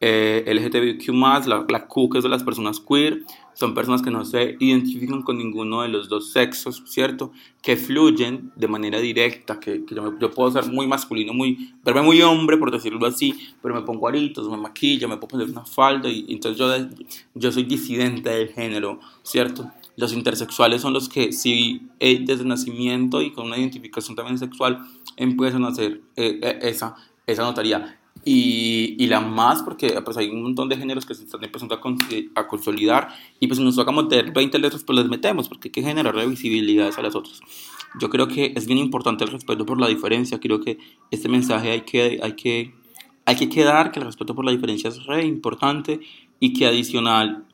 [0.00, 3.22] eh, LGTBQ+, la, la Q que es de las personas queer,
[3.60, 7.30] son personas que no se identifican con ninguno de los dos sexos, ¿cierto?
[7.60, 12.00] Que fluyen de manera directa, que, que yo, yo, puedo ser muy masculino, muy, verme
[12.00, 15.66] muy hombre, por decirlo así, pero me pongo aritos, me maquillo, me puedo poner una
[15.66, 16.72] falda, y, y entonces yo,
[17.34, 19.70] yo soy disidente del género, ¿cierto?
[19.94, 24.86] Los intersexuales son los que sí eh, desde nacimiento y con una identificación también sexual
[25.18, 26.96] empiezan a hacer eh, eh esa,
[27.26, 27.99] esa notaría.
[28.24, 31.80] Y, y, más, porque pues hay un montón de géneros que se están empezando a,
[32.40, 35.72] a consolidar y pues si nos toca meter 20 letras, pues les metemos, porque hay
[35.72, 37.40] que generar visibilidades a las otras.
[37.98, 40.78] Yo creo que es bien importante el respeto por la diferencia, creo que
[41.10, 42.74] este mensaje hay que, hay que,
[43.24, 46.00] hay que quedar, que el respeto por la diferencia es re importante
[46.38, 47.44] y que adicional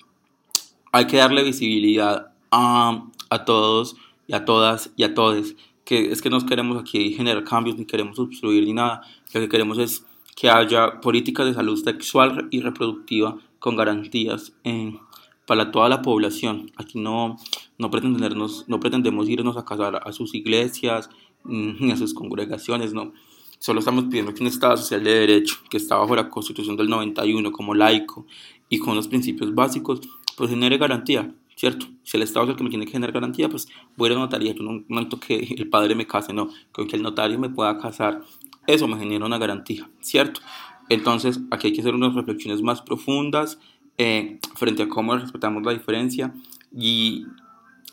[0.93, 6.23] hay que darle visibilidad a, a todos y a todas y a todos, que es
[6.23, 9.03] que no queremos aquí generar cambios, ni queremos obstruir ni nada,
[9.35, 10.06] lo que queremos es
[10.37, 15.01] que haya políticas de salud sexual y reproductiva con garantías en,
[15.47, 16.71] para toda la población.
[16.77, 17.39] Aquí no,
[17.79, 21.09] no, pretendemos, no pretendemos irnos a casar a sus iglesias
[21.45, 23.13] mm, ni a sus congregaciones, no.
[23.59, 26.91] Solo estamos pidiendo que un Estado social de derecho, que está bajo la Constitución del
[26.91, 28.27] 91 como laico
[28.69, 30.01] y con los principios básicos,
[30.37, 31.87] pues genere garantía, ¿cierto?
[32.03, 34.19] Si el Estado es el que me tiene que generar garantía, pues voy a la
[34.19, 34.53] notaría.
[34.53, 37.79] Yo no momento que el padre me case, no, con que el notario me pueda
[37.79, 38.23] casar
[38.67, 40.41] eso me genera una garantía, ¿cierto?
[40.89, 43.59] Entonces, aquí hay que hacer unas reflexiones más profundas
[43.99, 46.33] eh, frente a cómo respetamos la diferencia.
[46.77, 47.27] Y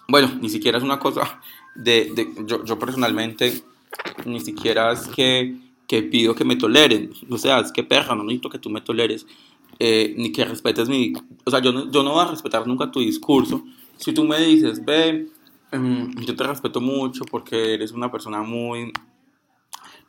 [0.08, 1.42] bueno, ni siquiera es una cosa
[1.76, 2.12] de,
[2.46, 3.64] yo, personalmente,
[4.26, 5.56] ni siquiera es que,
[5.88, 7.12] que, pido que me toleren.
[7.30, 9.26] O sea, es que perra, no necesito que tú me toleres,
[9.80, 11.14] eh, ni que respetes mi...
[11.46, 13.64] O sea, yo no, yo no voy a respetar nunca tu discurso.
[13.98, 15.30] Si tú me dices, ve,
[15.72, 18.92] um, yo te respeto mucho porque eres una persona muy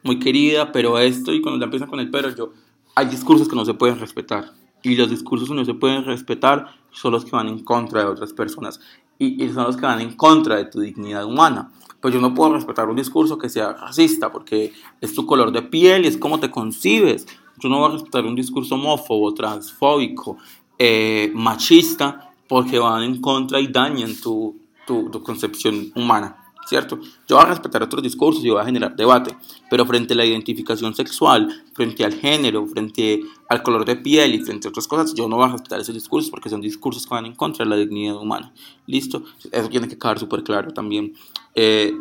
[0.05, 2.53] muy querida, pero esto, y cuando ya empiezan con el pero, yo,
[2.95, 4.53] hay discursos que no se pueden respetar.
[4.83, 8.07] Y los discursos que no se pueden respetar son los que van en contra de
[8.07, 8.79] otras personas.
[9.19, 11.73] Y, y son los que van en contra de tu dignidad humana.
[12.01, 15.63] Pues yo no puedo respetar un discurso que sea racista, porque es tu color de
[15.63, 17.27] piel y es como te concibes.
[17.59, 20.37] Yo no voy a respetar un discurso homófobo, transfóbico,
[20.79, 26.44] eh, machista, porque van en contra y dañan tu, tu, tu concepción humana.
[26.67, 26.99] ¿Cierto?
[27.29, 29.37] Yo voy a respetar otros discursos y voy a generar debate,
[29.71, 34.41] pero frente a la identificación sexual, frente al género, frente al color de piel y
[34.41, 37.15] frente a otras cosas, yo no voy a respetar esos discursos porque son discursos que
[37.15, 38.53] van en contra de la dignidad humana.
[38.87, 39.25] ¿Listo?
[39.51, 41.15] Eso tiene que quedar súper claro también
[41.55, 41.95] eh,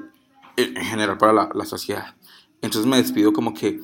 [0.55, 2.15] en general para la, la sociedad.
[2.61, 3.81] Entonces me despido como que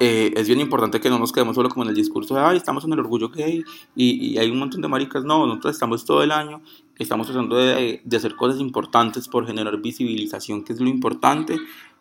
[0.00, 2.56] eh, es bien importante que no nos quedemos solo como en el discurso de, ay,
[2.56, 3.62] estamos en el orgullo gay
[3.94, 5.24] y, y, hay un montón de maricas.
[5.24, 6.62] No, nosotros estamos todo el año,
[6.98, 11.58] estamos tratando de, de, hacer cosas importantes por generar visibilización, que es lo importante.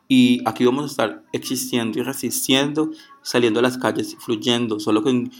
[0.08, 5.32] Y aquí vamos a estar existiendo y resistiendo, saliendo a las calles, fluyendo, solo con,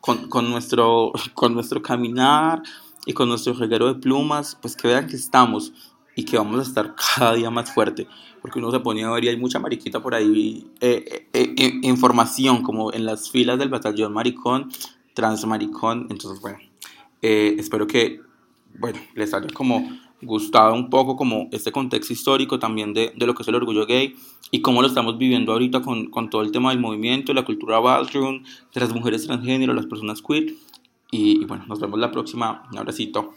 [0.00, 2.62] con, con nuestro, con nuestro caminar
[3.06, 5.72] y con nuestro reguero de plumas, pues que vean que estamos
[6.14, 8.06] y que vamos a estar cada día más fuerte
[8.42, 11.80] porque uno se ponía a ver y hay mucha mariquita por ahí, eh, eh, eh,
[11.82, 14.68] información como en las filas del batallón maricón,
[15.14, 16.58] transmaricón, entonces bueno,
[17.22, 18.20] espero que,
[18.78, 19.88] bueno, les haya como
[20.20, 23.86] gustado un poco como este contexto histórico también de, de, lo que es el orgullo
[23.86, 24.16] gay
[24.50, 27.78] y cómo lo estamos viviendo ahorita con, con todo el tema del movimiento, la cultura
[27.78, 28.42] bathroom,
[28.74, 30.54] de las mujeres transgénero, las personas queer.
[31.10, 32.68] Y, y bueno, nos vemos la próxima.
[32.70, 33.34] Un abracito.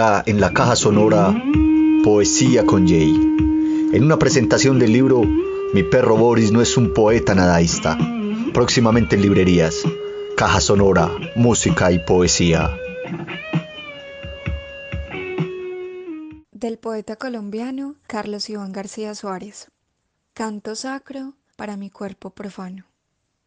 [0.00, 1.34] En la caja sonora,
[2.02, 3.12] Poesía con Jay.
[3.92, 5.20] En una presentación del libro
[5.74, 7.98] Mi perro Boris no es un poeta nadaísta.
[8.54, 9.82] Próximamente en librerías.
[10.38, 12.74] Caja sonora, música y poesía.
[16.50, 19.70] Del poeta colombiano Carlos Iván García Suárez.
[20.32, 22.86] Canto sacro para mi cuerpo profano.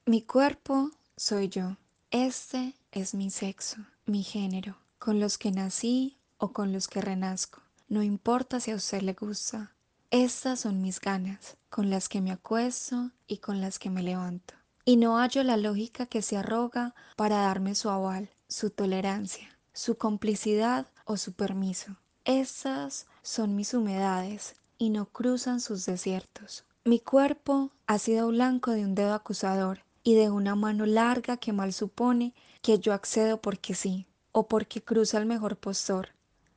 [0.05, 1.77] Mi cuerpo soy yo.
[2.11, 7.61] Este es mi sexo, mi género con los que nací o con los que renazco.
[7.87, 9.71] No importa si a usted le gusta.
[10.11, 14.53] Estas son mis ganas, con las que me acuesto y con las que me levanto.
[14.83, 19.97] Y no hallo la lógica que se arroga para darme su aval, su tolerancia, su
[19.97, 21.95] complicidad o su permiso.
[22.25, 26.65] Estas son mis humedades y no cruzan sus desiertos.
[26.83, 31.53] Mi cuerpo ha sido blanco de un dedo acusador y de una mano larga que
[31.53, 36.09] mal supone que yo accedo porque sí, o porque cruza el mejor postor,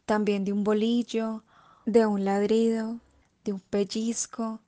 [0.07, 1.43] también de un bolillo,
[1.85, 3.01] de un ladrido,
[3.45, 4.61] de un pellizco,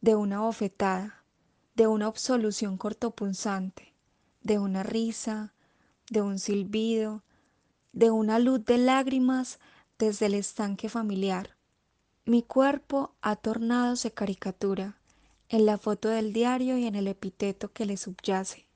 [0.00, 1.24] de una bofetada,
[1.74, 3.94] de una absolución cortopunzante,
[4.42, 5.52] de una risa,
[6.10, 7.22] de un silbido,
[7.92, 9.58] de una luz de lágrimas
[9.98, 11.56] desde el estanque familiar.
[12.24, 14.98] Mi cuerpo ha tornadose caricatura
[15.48, 18.66] en la foto del diario y en el epíteto que le subyace.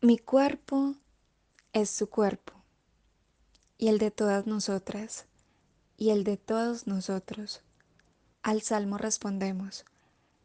[0.00, 0.94] Mi cuerpo
[1.72, 2.55] es su cuerpo,
[3.78, 5.26] y el de todas nosotras,
[5.96, 7.62] y el de todos nosotros.
[8.42, 9.84] Al salmo respondemos,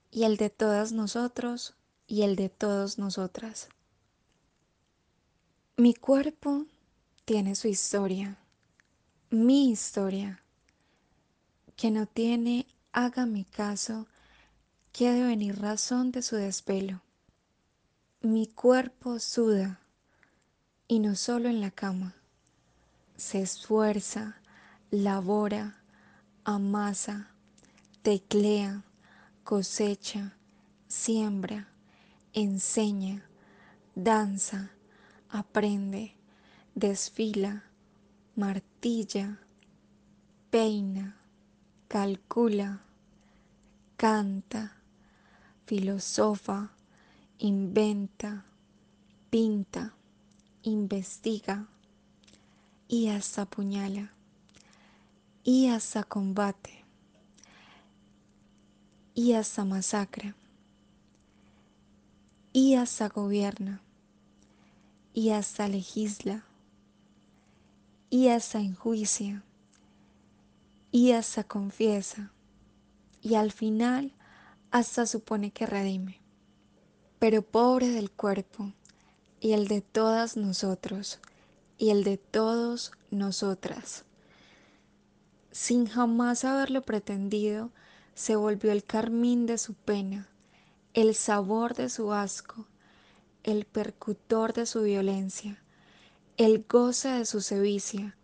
[0.10, 1.76] y el de todas nosotros,
[2.08, 3.70] y el de todos nosotras.
[5.78, 6.66] Mi cuerpo
[7.26, 8.38] tiene su historia,
[9.30, 10.44] mi historia,
[11.78, 14.08] que no tiene, hágame caso,
[14.92, 17.02] que ha de venir razón de su despelo.
[18.22, 19.80] Mi cuerpo suda,
[20.88, 22.21] y no solo en la cama.
[23.22, 24.42] Se esfuerza,
[24.90, 25.78] labora,
[26.44, 27.30] amasa,
[28.02, 28.84] teclea,
[29.44, 30.36] cosecha,
[30.88, 31.68] siembra,
[32.34, 33.24] enseña,
[33.94, 34.72] danza,
[35.30, 36.16] aprende,
[36.74, 37.64] desfila,
[38.36, 39.40] martilla,
[40.50, 41.16] peina,
[41.88, 42.82] calcula,
[43.98, 44.82] canta,
[45.68, 46.72] filosofa,
[47.38, 48.46] inventa,
[49.30, 49.94] pinta,
[50.64, 51.68] investiga
[52.92, 54.12] y hasta apuñala
[55.46, 56.84] y hasta combate
[59.16, 60.36] y hasta masacra
[62.52, 63.82] y hasta gobierna
[65.14, 66.44] y hasta legisla
[68.10, 69.42] y hasta enjuicia
[70.92, 72.34] y hasta confiesa
[73.22, 74.12] y al final
[74.70, 76.20] hasta supone que redime.
[77.20, 78.74] Pero pobre del cuerpo
[79.40, 81.22] y el de todas nosotros
[81.82, 84.06] y el de todos nosotras.
[85.52, 87.72] Sin jamás haberlo pretendido,
[88.14, 90.30] se volvió el carmín de su pena,
[90.94, 92.68] el sabor de su asco,
[93.42, 95.58] el percutor de su violencia,
[96.38, 98.16] el goce de su sevicia.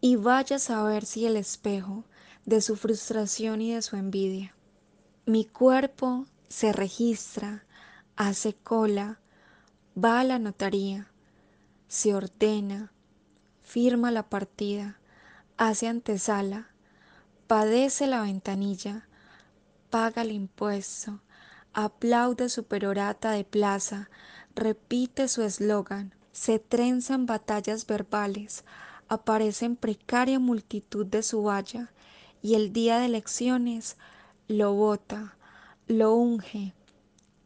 [0.00, 2.04] Y vaya a saber si el espejo
[2.46, 4.54] de su frustración y de su envidia.
[5.26, 7.66] Mi cuerpo se registra,
[8.16, 9.20] hace cola,
[10.02, 11.12] va a la notaría,
[11.88, 12.92] se ordena,
[13.62, 15.00] firma la partida,
[15.56, 16.68] hace antesala,
[17.46, 19.08] padece la ventanilla,
[19.90, 21.20] paga el impuesto,
[21.72, 24.10] aplaude su perorata de plaza,
[24.54, 28.64] repite su eslogan, se trenzan batallas verbales,
[29.08, 31.90] aparece en precaria multitud de su valla,
[32.42, 33.96] y el día de elecciones
[34.46, 35.36] lo vota,
[35.86, 36.74] lo unge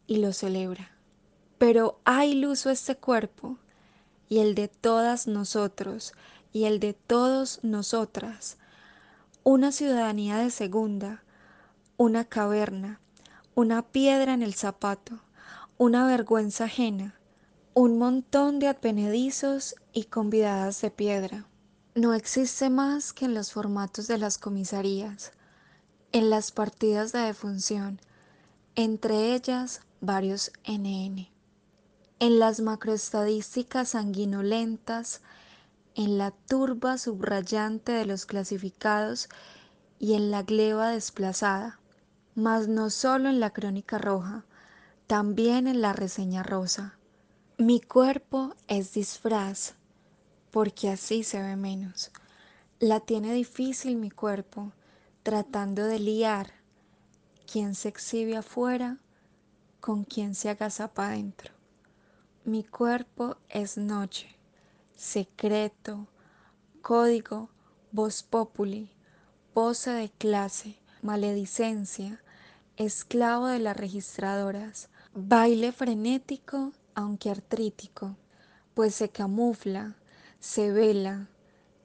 [0.07, 0.91] y lo celebra.
[1.59, 3.57] Pero ha iluso este cuerpo
[4.33, 6.15] y el de todas nosotros
[6.55, 8.57] y el de todos nosotras,
[9.45, 11.23] una ciudadanía de segunda,
[11.99, 12.99] una caverna,
[13.55, 15.19] una piedra en el zapato,
[15.77, 17.15] una vergüenza ajena,
[17.75, 21.47] un montón de advenedizos y convidadas de piedra.
[21.95, 25.33] No existe más que en los formatos de las comisarías,
[26.11, 28.01] en las partidas de defunción,
[28.77, 31.32] entre ellas varios NN,
[32.23, 35.23] en las macroestadísticas sanguinolentas,
[35.97, 39.29] en la turba subrayante de los clasificados
[39.99, 41.81] y en la gleba desplazada,
[42.37, 44.45] mas no solo en la crónica roja,
[45.09, 46.97] también en la reseña rosa.
[47.59, 49.75] Mi cuerpo es disfraz,
[50.53, 52.13] porque así se ve menos.
[52.79, 54.71] La tiene difícil mi cuerpo,
[55.25, 56.53] tratando de liar
[57.51, 58.99] quien se exhibe afuera
[59.81, 61.62] con quien se agazapa adentro.
[62.45, 64.27] Mi cuerpo es noche,
[64.97, 66.09] secreto,
[66.81, 67.51] código,
[67.93, 68.91] voz populi,
[69.55, 72.21] pose de clase, maledicencia,
[72.77, 78.17] esclavo de las registradoras, baile frenético aunque artrítico,
[78.75, 79.95] pues se camufla,
[80.41, 81.29] se vela,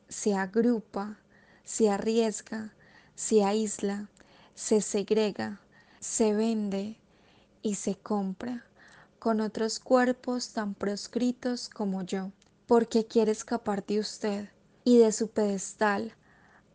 [0.10, 1.20] se agrupa,
[1.66, 2.74] se arriesga,
[3.14, 4.10] se aísla,
[4.56, 5.62] se segrega,
[6.00, 6.98] se vende
[7.62, 8.67] y se compra
[9.20, 12.32] con otros cuerpos tan proscritos como yo,
[12.66, 14.50] porque quiere escapar de usted
[14.84, 16.14] y de su pedestal,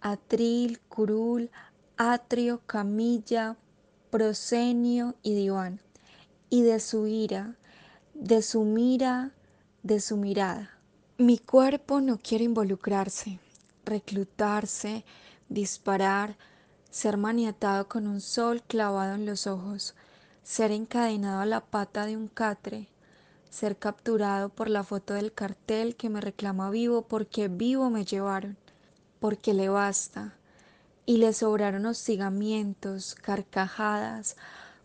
[0.01, 1.51] atril, curul,
[1.97, 3.57] atrio, camilla,
[4.11, 5.81] proscenio y diván,
[6.51, 7.57] y de su ira,
[8.15, 9.33] de su mira,
[9.83, 10.71] de su mirada.
[11.19, 13.39] Mi cuerpo no quiere involucrarse,
[13.85, 15.05] reclutarse,
[15.49, 16.37] disparar,
[16.91, 19.95] ser maniatado con un sol clavado en los ojos,
[20.43, 22.89] ser encadenado a la pata de un catre,
[23.51, 28.57] ser capturado por la foto del cartel que me reclama vivo porque vivo me llevaron,
[29.21, 30.35] porque le basta,
[31.07, 34.37] y le sobraron hostigamientos, carcajadas,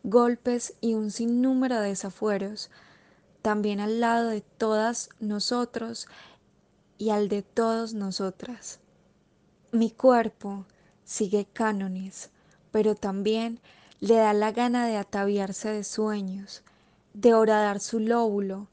[0.03, 2.69] golpes y un sinnúmero de desafueros,
[3.41, 6.07] también al lado de todas nosotros
[6.97, 8.79] y al de todos nosotras.
[9.71, 10.65] Mi cuerpo
[11.03, 12.29] sigue cánones,
[12.71, 13.59] pero también
[13.99, 16.61] le da la gana de ataviarse de sueños,
[17.13, 18.67] de horadar su lóbulo,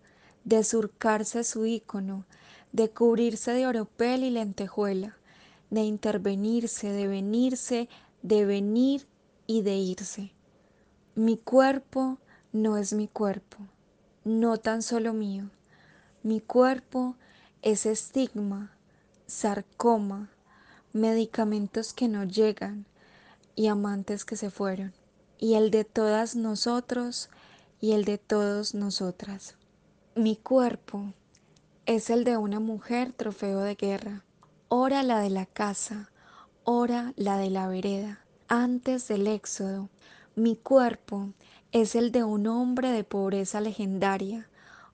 [0.44, 2.26] de surcarse su ícono,
[2.72, 5.16] de cubrirse de oropel y lentejuela,
[5.70, 7.88] de intervenirse, de venirse,
[8.20, 9.06] de venir
[9.46, 10.32] y de irse.
[11.14, 12.18] Mi cuerpo
[12.52, 13.56] no es mi cuerpo,
[14.24, 15.48] no tan solo mío.
[16.22, 17.16] Mi cuerpo
[17.62, 18.76] es estigma,
[19.26, 20.28] sarcoma,
[20.92, 22.84] medicamentos que no llegan
[23.56, 24.92] y amantes que se fueron
[25.38, 27.30] y el de todas nosotros
[27.80, 29.56] y el de todos nosotras.
[30.14, 31.12] Mi cuerpo
[31.86, 34.24] es el de una mujer trofeo de guerra,
[34.68, 36.10] ora la de la casa,
[36.62, 39.90] ora la de la vereda, antes del éxodo.
[40.34, 41.28] Mi cuerpo
[41.72, 44.48] es el de un hombre de pobreza legendaria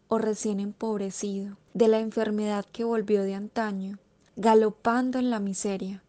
[0.09, 3.99] o recién empobrecido, de la enfermedad que volvió de antaño,
[4.35, 6.03] galopando en la miseria,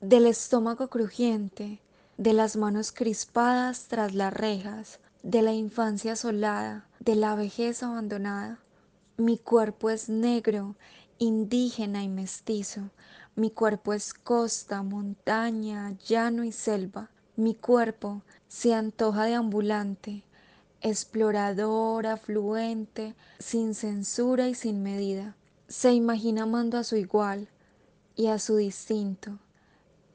[0.00, 1.81] del estómago crujiente,
[2.22, 8.60] de las manos crispadas tras las rejas, de la infancia asolada, de la vejez abandonada.
[9.16, 10.76] Mi cuerpo es negro,
[11.18, 12.90] indígena y mestizo.
[13.34, 17.10] Mi cuerpo es costa, montaña, llano y selva.
[17.34, 20.22] Mi cuerpo se antoja de ambulante,
[20.80, 25.34] explorador, afluente, sin censura y sin medida.
[25.66, 27.48] Se imagina amando a su igual
[28.14, 29.40] y a su distinto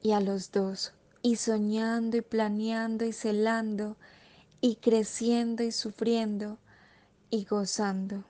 [0.01, 3.97] y a los dos y soñando y planeando y celando
[4.61, 6.57] y creciendo y sufriendo
[7.29, 8.23] y gozando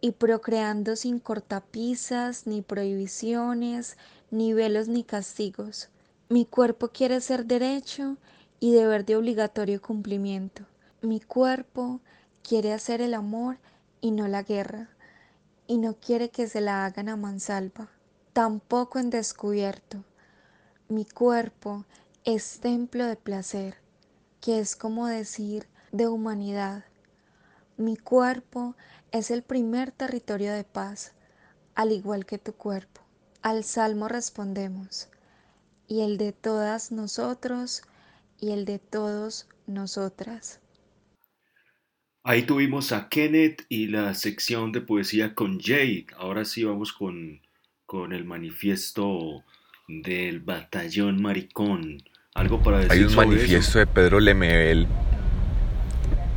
[0.00, 3.96] y procreando sin cortapisas, ni prohibiciones,
[4.30, 5.88] ni velos, ni castigos.
[6.28, 8.16] Mi cuerpo quiere ser derecho
[8.60, 10.64] y deber de obligatorio cumplimiento.
[11.02, 12.00] Mi cuerpo
[12.42, 13.58] quiere hacer el amor
[14.00, 14.90] y no la guerra,
[15.66, 17.88] y no quiere que se la hagan a mansalva,
[18.32, 20.04] tampoco en descubierto.
[20.88, 21.84] Mi cuerpo
[22.24, 23.74] es templo de placer,
[24.40, 26.84] que es como decir de humanidad.
[27.76, 28.76] Mi cuerpo
[29.10, 31.12] es el primer territorio de paz,
[31.74, 33.00] al igual que tu cuerpo.
[33.42, 35.08] Al salmo respondemos,
[35.88, 37.82] y el de todas nosotros
[38.38, 40.60] y el de todos nosotras.
[42.22, 46.06] Ahí tuvimos a Kenneth y la sección de poesía con Jade.
[46.16, 47.40] Ahora sí vamos con,
[47.86, 49.42] con el manifiesto
[49.88, 52.02] del batallón maricón.
[52.34, 54.86] Algo para decir Hay un sobre manifiesto de Pedro Lemebel,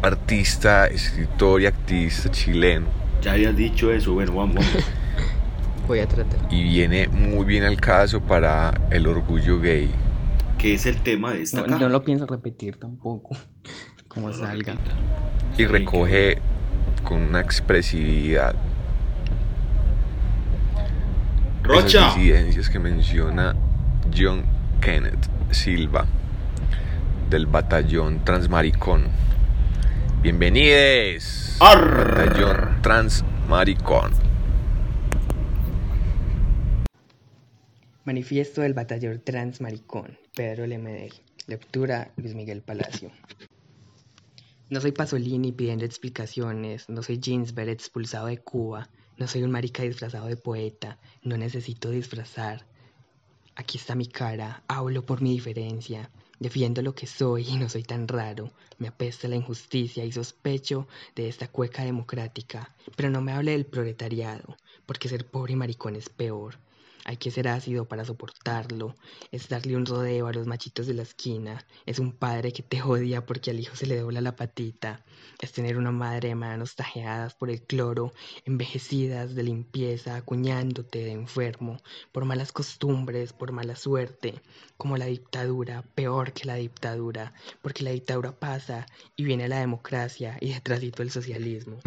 [0.02, 2.88] artista, escritor y activista chileno.
[3.22, 4.66] Ya habías dicho eso, bueno, vamos.
[5.88, 6.40] Voy a tratar.
[6.52, 9.90] Y viene muy bien al caso para el orgullo gay.
[10.60, 11.80] ¿Qué es el tema de esta No, caja?
[11.80, 13.36] no lo pienso repetir tampoco.
[14.08, 14.76] Como salga.
[15.58, 16.38] Y recoge
[17.04, 18.56] con una expresividad
[21.70, 21.86] Rocha.
[21.86, 23.56] esas disidencias que menciona
[24.18, 24.44] John
[24.82, 26.08] Kenneth Silva
[27.30, 29.04] del batallón Transmaricón.
[30.24, 34.14] Bienvenidos, batallón Transmaricón.
[38.04, 41.14] Manifiesto del Batallón Transmaricón, Pedro Lemedel.
[41.46, 43.12] Lectura, Luis Miguel Palacio.
[44.72, 48.90] No soy Pasolini pidiendo explicaciones, no soy Ginsberg expulsado de Cuba,
[49.20, 52.66] no soy un marica disfrazado de poeta, no necesito disfrazar.
[53.56, 56.10] Aquí está mi cara, hablo por mi diferencia,
[56.40, 60.88] defiendo lo que soy y no soy tan raro, me apesta la injusticia y sospecho
[61.16, 64.56] de esta cueca democrática, pero no me hable del proletariado,
[64.86, 66.58] porque ser pobre y maricón es peor.
[67.06, 68.96] Hay que ser ácido para soportarlo,
[69.32, 72.82] es darle un rodeo a los machitos de la esquina, es un padre que te
[72.82, 75.04] odia porque al hijo se le dobla la patita,
[75.42, 78.14] es tener una madre de manos tajeadas por el cloro,
[78.46, 81.78] envejecidas de limpieza, acuñándote de enfermo,
[82.12, 84.42] por malas costumbres, por mala suerte,
[84.78, 88.86] como la dictadura, peor que la dictadura, porque la dictadura pasa
[89.16, 91.80] y viene la democracia y detrásito el socialismo.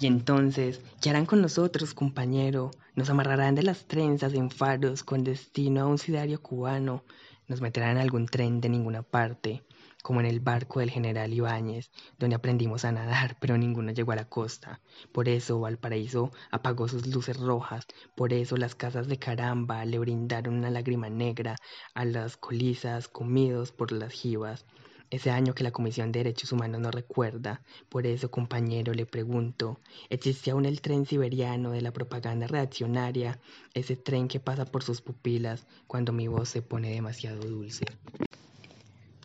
[0.00, 2.70] Y entonces, ¿qué harán con nosotros, compañero?
[2.94, 7.04] Nos amarrarán de las trenzas en faros con destino a un sidario cubano.
[7.46, 9.62] Nos meterán en algún tren de ninguna parte,
[10.02, 14.16] como en el barco del general Ibáñez, donde aprendimos a nadar, pero ninguno llegó a
[14.16, 14.80] la costa.
[15.12, 17.86] Por eso Valparaíso apagó sus luces rojas,
[18.16, 21.56] por eso las casas de caramba le brindaron una lágrima negra
[21.94, 24.66] a las colizas comidos por las jivas.
[25.12, 27.60] Ese año que la Comisión de Derechos Humanos no recuerda,
[27.90, 33.38] por eso, compañero, le pregunto, ¿existe aún el tren siberiano de la propaganda reaccionaria,
[33.74, 37.84] ese tren que pasa por sus pupilas cuando mi voz se pone demasiado dulce?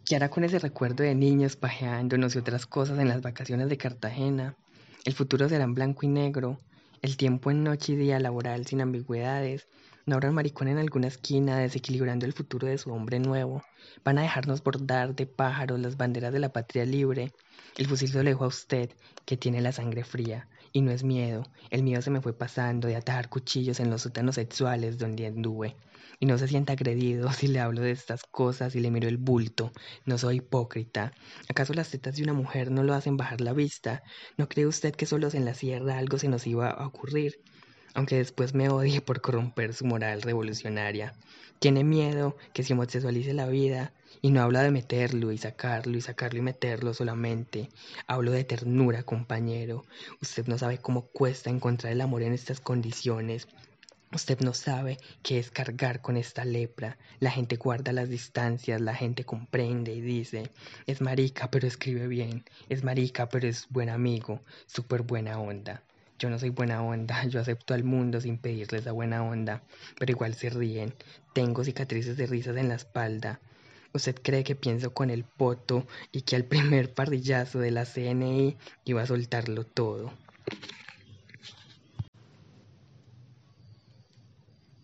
[0.05, 3.77] ¿Qué hará con ese recuerdo de niños pajeándonos y otras cosas en las vacaciones de
[3.77, 4.57] Cartagena?
[5.05, 6.59] El futuro será en blanco y negro,
[7.01, 9.69] el tiempo en noche y día laboral sin ambigüedades,
[10.07, 13.61] un maricón en alguna esquina desequilibrando el futuro de su hombre nuevo.
[14.05, 17.33] Van a dejarnos bordar de pájaros las banderas de la patria libre.
[17.77, 18.89] El fusil se lo dejo a usted,
[19.25, 20.47] que tiene la sangre fría.
[20.71, 21.43] Y no es miedo.
[21.69, 25.75] El miedo se me fue pasando de atajar cuchillos en los sótanos sexuales donde anduve.
[26.21, 29.17] Y no se sienta agredido si le hablo de estas cosas y le miro el
[29.17, 29.73] bulto.
[30.05, 31.11] No soy hipócrita.
[31.49, 34.03] ¿Acaso las tetas de una mujer no lo hacen bajar la vista?
[34.37, 37.41] ¿No cree usted que solos en la sierra algo se nos iba a ocurrir?
[37.97, 41.15] Aunque después me odie por corromper su moral revolucionaria.
[41.57, 43.91] Tiene miedo que se homosexualice la vida
[44.21, 47.69] y no habla de meterlo y sacarlo y sacarlo y meterlo solamente.
[48.05, 49.83] Hablo de ternura, compañero.
[50.21, 53.47] Usted no sabe cómo cuesta encontrar el amor en estas condiciones.
[54.13, 56.99] Usted no sabe qué es cargar con esta lepra.
[57.19, 60.51] La gente guarda las distancias, la gente comprende y dice,
[60.85, 65.81] es marica pero escribe bien, es marica pero es buen amigo, súper buena onda.
[66.19, 69.63] Yo no soy buena onda, yo acepto al mundo sin pedirles la buena onda,
[69.99, 70.93] pero igual se ríen.
[71.33, 73.39] Tengo cicatrices de risas en la espalda.
[73.93, 78.57] ¿Usted cree que pienso con el poto y que al primer parrillazo de la CNI
[78.85, 80.11] iba a soltarlo todo?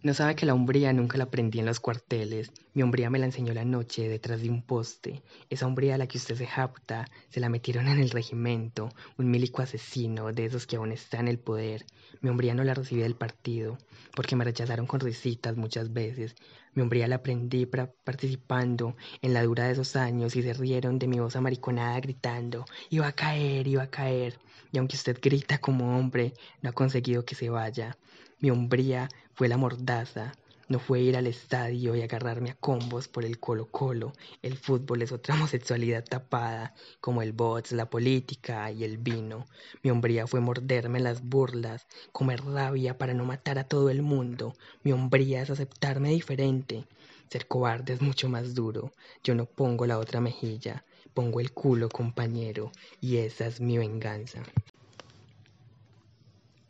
[0.04, 2.52] No sabe que la hombría nunca la aprendí en los cuarteles.
[2.74, 5.24] Mi hombría me la enseñó la noche detrás de un poste.
[5.50, 8.90] Esa hombría a la que usted se japta, se la metieron en el regimiento.
[9.18, 11.86] Un milico asesino, de esos que aún está en el poder.
[12.20, 13.78] Mi hombría no la recibí del partido,
[14.14, 16.36] porque me rechazaron con risitas muchas veces.
[16.74, 21.08] Mi hombría la aprendí participando en la dura de esos años y se rieron de
[21.08, 24.38] mi voz amariconada gritando, iba a caer, iba a caer.
[24.74, 27.98] Y aunque usted grita como hombre, no ha conseguido que se vaya.
[28.44, 30.34] Mi hombría fue la mordaza,
[30.68, 34.12] no fue ir al estadio y agarrarme a combos por el colo colo.
[34.42, 39.46] El fútbol es otra homosexualidad tapada, como el bots, la política y el vino.
[39.82, 44.58] Mi hombría fue morderme las burlas, comer rabia para no matar a todo el mundo.
[44.84, 46.84] Mi hombría es aceptarme diferente.
[47.30, 48.92] Ser cobarde es mucho más duro.
[49.24, 50.84] Yo no pongo la otra mejilla,
[51.14, 54.44] pongo el culo, compañero, y esa es mi venganza.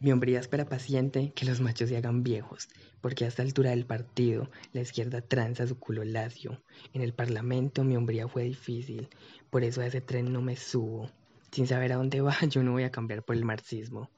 [0.04, 2.68] Mi hombría espera paciente que los machos se hagan viejos,
[2.99, 6.62] porque a esta altura del partido la izquierda tranza su culo lacio.
[6.91, 9.08] En el parlamento mi hombría fue difícil,
[9.49, 11.10] por eso a ese tren no me subo.
[11.54, 14.12] Sin saber a dónde va, yo no voy a cambiar por el marxismo,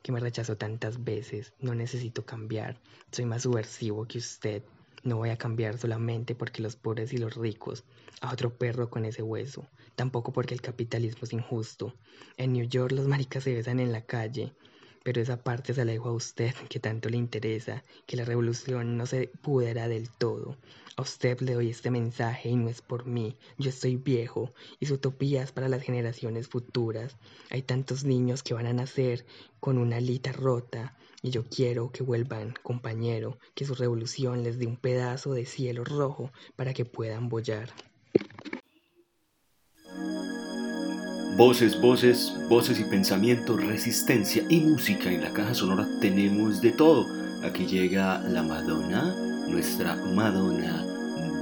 [0.00, 1.52] que me rechazó tantas veces.
[1.58, 2.80] No necesito cambiar,
[3.10, 4.62] soy más subversivo que usted.
[5.02, 7.84] No voy a cambiar solamente porque los pobres y los ricos,
[8.20, 9.66] a otro perro con ese hueso,
[9.96, 11.96] tampoco porque el capitalismo es injusto.
[12.36, 14.54] En New York los maricas se besan en la calle,
[15.02, 18.96] pero esa parte se la dejo a usted, que tanto le interesa, que la revolución
[18.96, 20.56] no se pudera del todo.
[20.96, 23.36] A usted le doy este mensaje y no es por mí.
[23.56, 27.16] Yo estoy viejo y su utopía es para las generaciones futuras.
[27.50, 29.24] Hay tantos niños que van a nacer
[29.58, 34.66] con una alita rota y yo quiero que vuelvan, compañero, que su revolución les dé
[34.66, 37.70] un pedazo de cielo rojo para que puedan bollar.
[41.36, 45.10] Voces, voces, voces y pensamientos, resistencia y música.
[45.10, 47.08] En la caja sonora tenemos de todo.
[47.42, 49.14] Aquí llega la Madonna,
[49.48, 50.84] nuestra Madonna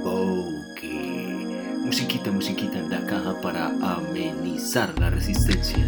[0.01, 1.77] Bouquet.
[1.83, 5.85] Musiquita, musiquita en la caja para amenizar la resistencia.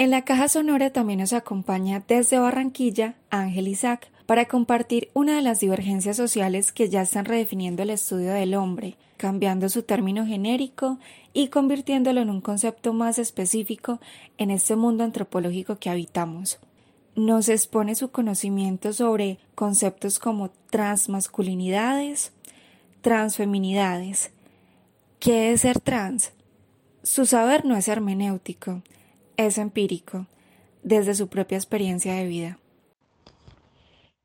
[0.00, 5.42] En la caja sonora también nos acompaña desde Barranquilla Ángel Isaac para compartir una de
[5.42, 11.00] las divergencias sociales que ya están redefiniendo el estudio del hombre, cambiando su término genérico
[11.32, 14.00] y convirtiéndolo en un concepto más específico
[14.36, 16.60] en este mundo antropológico que habitamos.
[17.16, 22.32] Nos expone su conocimiento sobre conceptos como transmasculinidades,
[23.00, 24.32] transfeminidades.
[25.20, 26.32] ¿Qué es ser trans?
[27.02, 28.82] Su saber no es hermenéutico,
[29.36, 30.26] es empírico,
[30.82, 32.58] desde su propia experiencia de vida.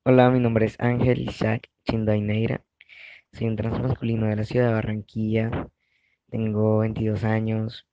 [0.06, 2.64] Hola, mi nombre es Ángel Isaac Chindoineira.
[3.34, 5.70] Soy un transmasculino de la ciudad de Barranquilla.
[6.30, 7.88] Tengo 22 años.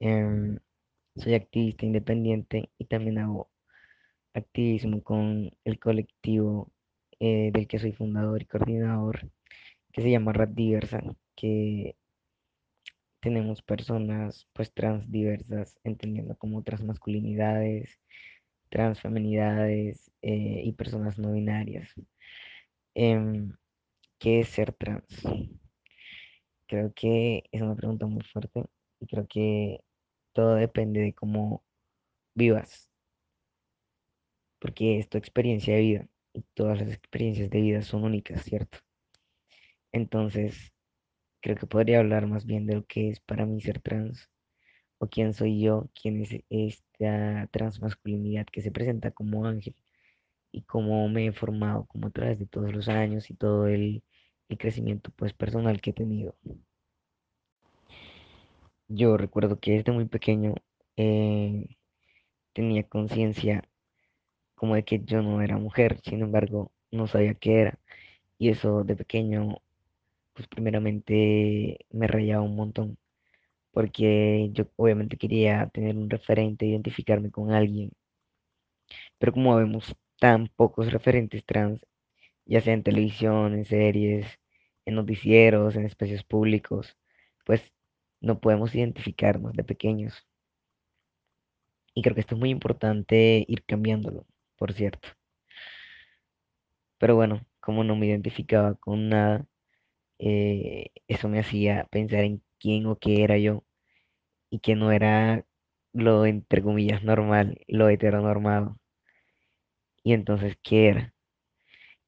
[0.00, 0.58] em,
[1.16, 3.50] soy activista independiente y también hago
[4.34, 6.72] activismo con el colectivo
[7.20, 9.30] eh, del que soy fundador y coordinador,
[9.92, 11.02] que se llama Rat Diversa,
[11.36, 11.96] que
[13.20, 18.00] tenemos personas pues trans diversas, entendiendo como transmasculinidades,
[18.70, 21.94] transfeminidades eh, y personas no binarias.
[22.94, 23.52] Em,
[24.18, 25.06] ¿qué es ser trans?
[26.66, 28.64] Creo que es una pregunta muy fuerte
[29.00, 29.80] y creo que
[30.32, 31.64] todo depende de cómo
[32.34, 32.88] vivas,
[34.60, 38.78] porque es tu experiencia de vida y todas las experiencias de vida son únicas, ¿cierto?
[39.92, 40.72] Entonces,
[41.40, 44.30] creo que podría hablar más bien de lo que es para mí ser trans
[44.98, 49.74] o quién soy yo, quién es esta transmasculinidad que se presenta como ángel
[50.52, 54.02] y cómo me he formado como a través de todos los años y todo el,
[54.48, 56.36] el crecimiento pues personal que he tenido.
[58.88, 60.54] Yo recuerdo que desde muy pequeño
[60.96, 61.76] eh,
[62.52, 63.64] tenía conciencia
[64.54, 67.78] como de que yo no era mujer, sin embargo no sabía qué era
[68.38, 69.58] y eso de pequeño
[70.40, 72.96] pues primeramente me rayaba un montón
[73.72, 77.92] porque yo obviamente quería tener un referente, identificarme con alguien,
[79.18, 81.86] pero como vemos tan pocos referentes trans,
[82.46, 84.26] ya sea en televisión, en series,
[84.86, 86.96] en noticieros, en espacios públicos,
[87.44, 87.62] pues
[88.20, 90.26] no podemos identificarnos de pequeños.
[91.94, 94.26] Y creo que esto es muy importante ir cambiándolo,
[94.56, 95.08] por cierto.
[96.98, 99.44] Pero bueno, como no me identificaba con nada,
[100.20, 103.64] eh, eso me hacía pensar en quién o qué era yo
[104.50, 105.46] y que no era
[105.94, 108.78] lo entre comillas normal, lo heteronormado.
[110.04, 111.14] Y entonces, ¿qué era?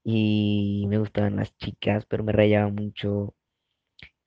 [0.05, 3.35] Y me gustaban las chicas, pero me rayaba mucho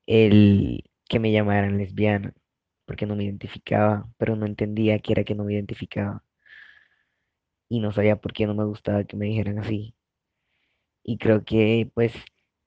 [0.08, 2.34] el que me llamaran lesbiana,
[2.86, 6.24] porque no me identificaba, pero no entendía qué era que no me identificaba.
[7.70, 9.94] Y no sabía por qué no me gustaba que me dijeran así.
[11.04, 12.12] Y creo que pues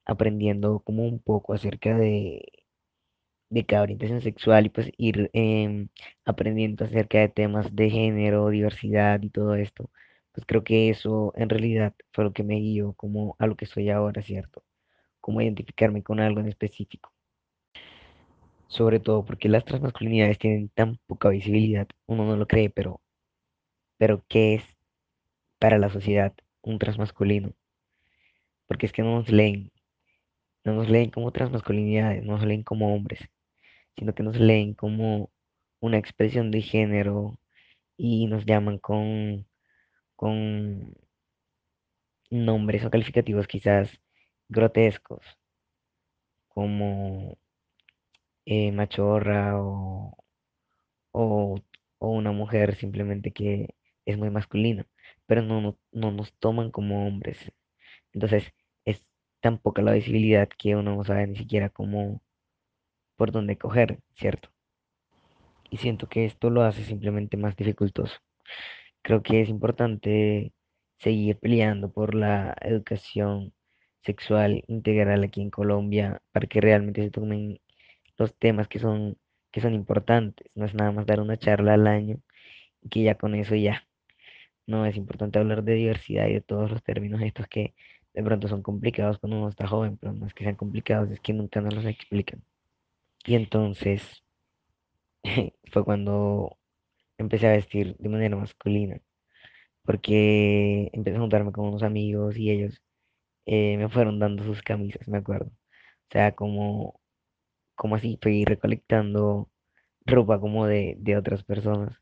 [0.09, 2.43] aprendiendo como un poco acerca de,
[3.51, 5.89] de cada orientación sexual y pues ir em,
[6.25, 9.91] aprendiendo acerca de temas de género, diversidad y todo esto,
[10.33, 13.67] pues creo que eso en realidad fue lo que me guió como a lo que
[13.67, 14.65] soy ahora, ¿cierto?
[15.21, 17.13] Como identificarme con algo en específico.
[18.69, 23.01] Sobre todo porque las transmasculinidades tienen tan poca visibilidad, uno no lo cree, pero,
[23.99, 24.65] pero ¿qué es
[25.59, 27.53] para la sociedad un transmasculino?
[28.67, 29.73] Porque es que no nos leen,
[30.65, 33.21] no nos leen como transmasculinidades, no nos leen como hombres,
[33.97, 35.31] sino que nos leen como
[35.81, 37.39] una expresión de género
[37.97, 39.47] y nos llaman con,
[40.17, 40.95] con
[42.31, 44.01] nombres o calificativos quizás
[44.49, 45.25] grotescos,
[46.49, 47.39] como
[48.47, 50.17] eh, machorra o,
[51.13, 51.61] o,
[51.99, 53.75] o una mujer simplemente que
[54.07, 54.87] es muy masculina,
[55.27, 57.39] pero no, no, no nos toman como hombres.
[58.13, 58.55] Entonces, es
[59.41, 62.23] tan la visibilidad que uno no sabe ni siquiera cómo,
[63.17, 64.51] por dónde coger, ¿cierto?
[65.71, 68.17] Y siento que esto lo hace simplemente más dificultoso.
[69.03, 70.53] Creo que es importante
[70.99, 73.55] seguir peleando por la educación
[74.03, 77.61] sexual integral aquí en Colombia para que realmente se tomen
[78.19, 79.19] los temas que son,
[79.53, 80.49] que son importantes.
[80.55, 82.21] No es nada más dar una charla al año
[82.83, 83.87] y que ya con eso ya.
[84.67, 87.75] No, es importante hablar de diversidad y de todos los términos estos que
[88.15, 91.21] de pronto son complicados cuando uno está joven, pero no es que sean complicados, es
[91.21, 92.43] que nunca nos los explican.
[93.27, 94.25] Y entonces
[95.73, 96.59] fue cuando
[97.19, 99.01] empecé a vestir de manera masculina,
[99.85, 102.83] porque empecé a juntarme con unos amigos y ellos
[103.47, 105.49] eh, me fueron dando sus camisas, me acuerdo.
[105.49, 107.01] O sea, como,
[107.77, 109.51] como así fui recolectando
[110.07, 111.97] ropa como de, de otras personas,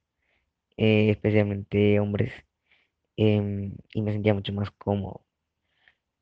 [0.79, 2.33] eh, especialmente hombres,
[3.17, 5.26] em, y me sentía mucho más cómodo.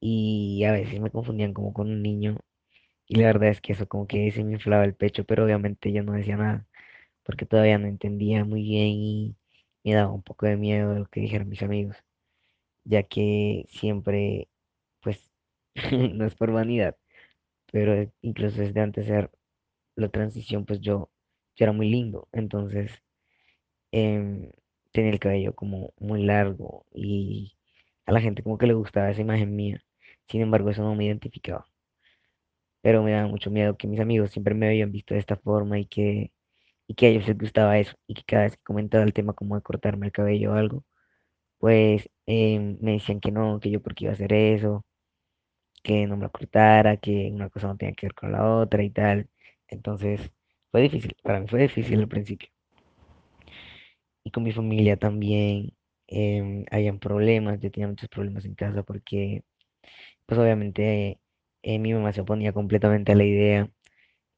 [0.05, 2.39] Y a veces me confundían como con un niño,
[3.09, 5.93] y la verdad es que eso como que se me inflaba el pecho, pero obviamente
[5.93, 6.67] yo no decía nada,
[7.25, 9.37] porque todavía no entendía muy bien y
[9.85, 11.97] me daba un poco de miedo de lo que dijeran mis amigos,
[12.85, 14.49] ya que siempre,
[15.03, 15.31] pues,
[16.15, 16.97] no es por vanidad,
[17.73, 19.31] pero incluso desde antes de
[19.97, 21.11] la transición, pues yo,
[21.57, 22.93] yo era muy lindo, entonces
[23.93, 24.51] em,
[24.93, 27.57] tenía el cabello como muy largo y
[28.07, 29.84] a la gente como que le gustaba esa imagen mía.
[30.29, 31.67] Sin embargo, eso no me identificaba.
[32.83, 35.79] Pero me daba mucho miedo que mis amigos siempre me habían visto de esta forma
[35.79, 36.33] y que,
[36.89, 37.95] y que a ellos les gustaba eso.
[38.09, 40.85] Y que cada vez que comentaba el tema como de cortarme el cabello o algo,
[41.59, 44.85] pues em, me decían que no, que yo porque iba a hacer eso,
[45.83, 48.83] que no me lo cortara, que una cosa no tenía que ver con la otra
[48.83, 49.29] y tal.
[49.69, 50.31] Entonces
[50.71, 52.49] fue difícil, para mí fue difícil al principio.
[54.25, 55.73] Y con mi familia también
[56.09, 59.45] em, habían problemas, yo tenía muchos problemas en casa porque
[60.27, 61.21] pues obviamente
[61.63, 63.71] eh, mi mamá se oponía completamente a la idea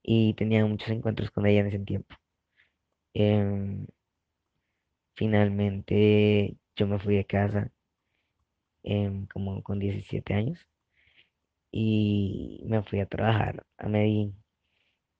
[0.03, 2.17] y tenía muchos encuentros con ella en ese tiempo.
[3.15, 3.87] Em,
[5.15, 7.71] finalmente yo me fui de casa
[8.85, 10.59] em, como con 17 años
[11.71, 14.35] y me fui a trabajar a Medellín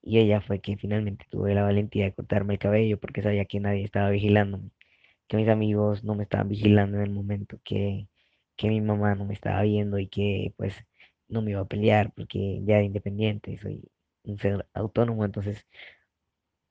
[0.01, 3.59] y ella fue quien finalmente tuve la valentía de cortarme el cabello porque sabía que
[3.59, 4.71] nadie estaba vigilándome,
[5.27, 8.07] que mis amigos no me estaban vigilando en el momento que,
[8.57, 10.75] que mi mamá no me estaba viendo y que pues
[11.29, 13.83] no me iba a pelear porque ya era independiente, soy
[14.23, 15.65] un ser autónomo, entonces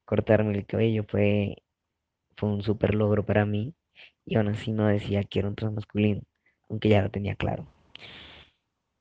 [0.07, 1.57] cortarme el cabello fue,
[2.37, 3.75] fue un súper logro para mí
[4.27, 6.23] y aún así no decía que era un transmasculino,
[6.69, 7.67] aunque ya lo tenía claro.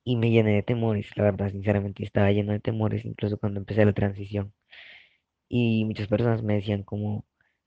[0.05, 3.83] Y me llené de temores, la verdad, sinceramente estaba lleno de temores incluso cuando empecé
[3.85, 4.53] la transición.
[5.49, 7.25] Y muchas personas me decían como,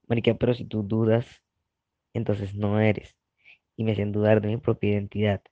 [0.08, 1.26] Marica, pero si tú dudas,
[2.14, 3.17] entonces no eres.
[3.78, 5.42] Y me hacían dudar de mi propia identidad.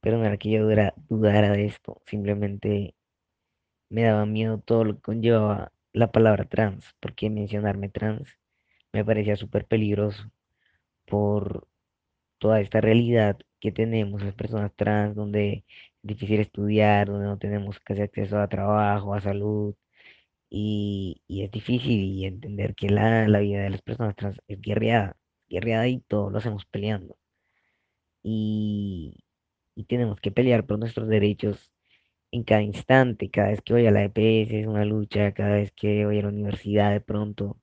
[0.00, 2.94] Pero no era que yo dudara, dudara de esto, simplemente
[3.90, 8.28] me daba miedo todo lo que conllevaba la palabra trans, porque mencionarme trans
[8.92, 10.30] me parecía súper peligroso
[11.06, 11.68] por
[12.38, 15.64] toda esta realidad que tenemos las personas trans, donde es
[16.02, 19.74] difícil estudiar, donde no tenemos casi acceso a trabajo, a salud,
[20.50, 25.16] y, es difícil y entender que la, la vida de las personas trans es guerreada,
[25.48, 27.16] guerreada y todos lo hacemos peleando.
[28.28, 29.14] Y,
[29.88, 31.72] tenemos que pelear por nuestros derechos
[32.32, 35.72] en cada instante, cada vez que voy a la EPS es una lucha, cada vez
[35.72, 37.60] que voy a la universidad de pronto,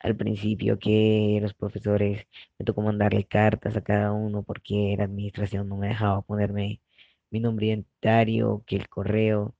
[0.00, 2.26] al principio que los profesores
[2.58, 6.80] me tocó mandarle cartas a cada uno porque la administración no me dejaba ponerme
[7.30, 9.56] mi nombre identitario, que el correo,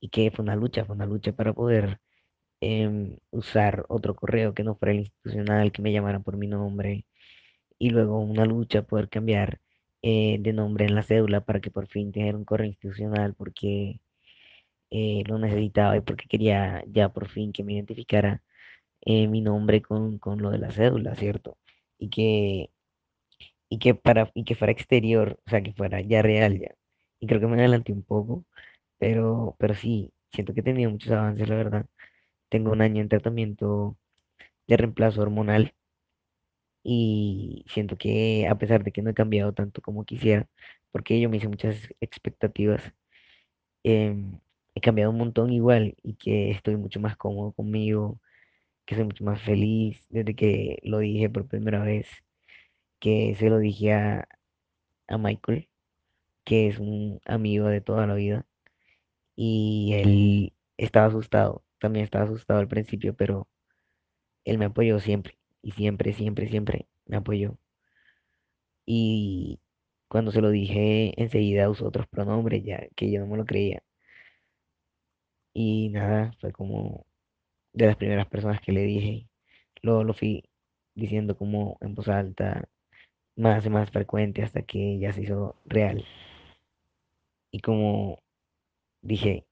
[0.00, 2.00] y que fue una lucha, fue una lucha para poder
[2.60, 7.06] em, usar otro correo que no fuera el institucional, que me llamaran por mi nombre,
[7.78, 9.60] y luego una lucha poder cambiar
[10.02, 14.00] eh, de nombre en la cédula para que por fin tener un correo institucional porque
[14.90, 18.42] eh, lo necesitaba y porque quería ya por fin que me identificara
[19.02, 21.58] eh, mi nombre con, con lo de la cédula, ¿cierto?
[21.98, 22.70] Y que,
[23.68, 26.74] y que para, y que fuera exterior, o sea, que fuera ya real ya.
[27.20, 28.44] Y creo que me adelanté un poco,
[28.98, 31.86] pero, pero sí, siento que he tenido muchos avances, la verdad.
[32.50, 33.96] Tengo un año en tratamiento
[34.68, 35.74] de reemplazo hormonal
[36.82, 40.48] y siento que a pesar de que no he cambiado tanto como quisiera,
[40.92, 42.82] porque yo me hice muchas expectativas,
[43.82, 44.40] em,
[44.74, 48.20] he cambiado un montón igual y que estoy mucho más cómodo conmigo,
[48.86, 52.08] que soy mucho más feliz desde que lo dije por primera vez,
[53.00, 54.28] que se lo dije a,
[55.08, 55.68] a Michael,
[56.44, 58.46] que es un amigo de toda la vida,
[59.36, 63.48] y él estaba asustado, también estaba asustado al principio, pero
[64.44, 67.58] él me apoyó siempre, y siempre, siempre, siempre me apoyó.
[68.86, 69.60] Y,
[70.08, 73.82] cuando se lo dije, enseguida usó otros pronombres, ya que yo no me lo creía.
[75.52, 77.04] Y nada, fue como
[77.72, 79.28] de las primeras personas que le dije.
[79.82, 80.44] Luego lo fui
[80.94, 82.68] diciendo como en voz alta,
[83.36, 86.04] más y más frecuente hasta que ya se hizo real.
[87.50, 88.22] Y como
[89.02, 89.46] dije,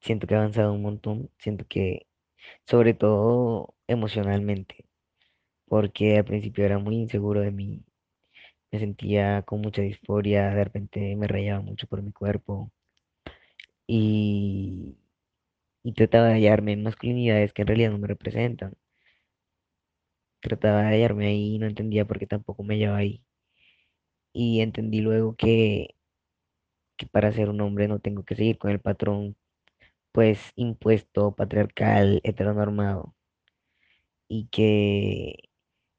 [0.00, 2.06] siento que he avanzado un montón, siento que,
[2.66, 4.85] sobre todo emocionalmente,
[5.68, 7.84] porque al principio era muy inseguro de mí,
[8.72, 12.72] me sentía con mucha disforia, de repente me rayaba mucho por mi cuerpo
[13.86, 14.96] y,
[15.84, 18.74] y trataba de hallarme en masculinidades que en realidad no me representan.
[20.40, 23.22] Trataba de hallarme ahí y no entendía por qué tampoco me hallaba ahí.
[24.32, 25.96] Y entendí luego que,
[26.98, 29.36] que para ser un hombre no tengo que seguir con el patrón
[30.12, 33.14] pues impuesto, patriarcal, heteronormado.
[34.28, 35.45] Y que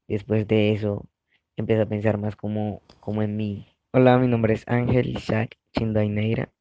[0.08, 1.08] después de eso
[1.55, 3.68] empecé a pensar más como, como en mí.
[3.91, 6.51] Hola, mi nombre es Ángel Isaac Chindoineira.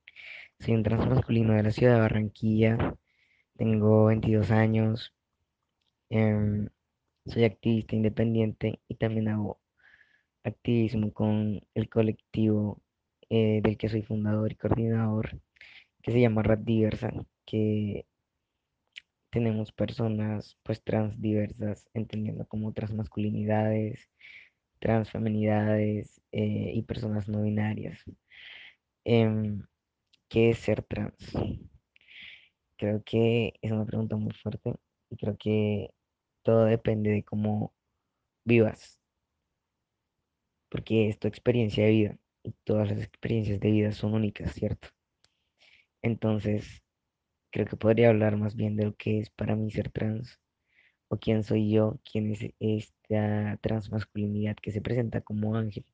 [0.60, 2.96] Soy un transmasculino de la ciudad de Barranquilla.
[3.56, 5.12] Tengo 22 años.
[6.10, 6.68] em,
[7.26, 9.60] soy activista independiente y también hago
[10.44, 12.80] activismo con el colectivo
[13.30, 15.40] eh, del que soy fundador y coordinador,
[16.02, 17.12] que se llama Rat Diversa,
[17.44, 18.06] que
[19.36, 24.08] tenemos personas pues trans diversas, entendiendo como otras masculinidades,
[24.78, 28.02] transfeminidades eh, y personas no binarias.
[29.04, 29.62] Em,
[30.30, 31.14] ¿qué es ser trans?
[32.78, 34.74] Creo que es una pregunta muy fuerte
[35.10, 35.90] y creo que
[36.42, 37.74] todo depende de cómo
[38.44, 38.98] vivas,
[40.70, 44.88] porque es tu experiencia de vida y todas las experiencias de vida son únicas, ¿cierto?
[46.02, 46.85] Entonces,
[47.56, 50.38] creo que podría hablar más bien de lo que es para mí ser trans
[51.08, 55.86] o quién soy yo, quién es esta transmasculinidad que se presenta como ángel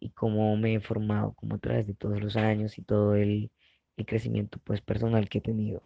[0.00, 3.50] y cómo me he formado como a través de todos los años y todo el,
[3.96, 5.82] el crecimiento pues personal que he tenido.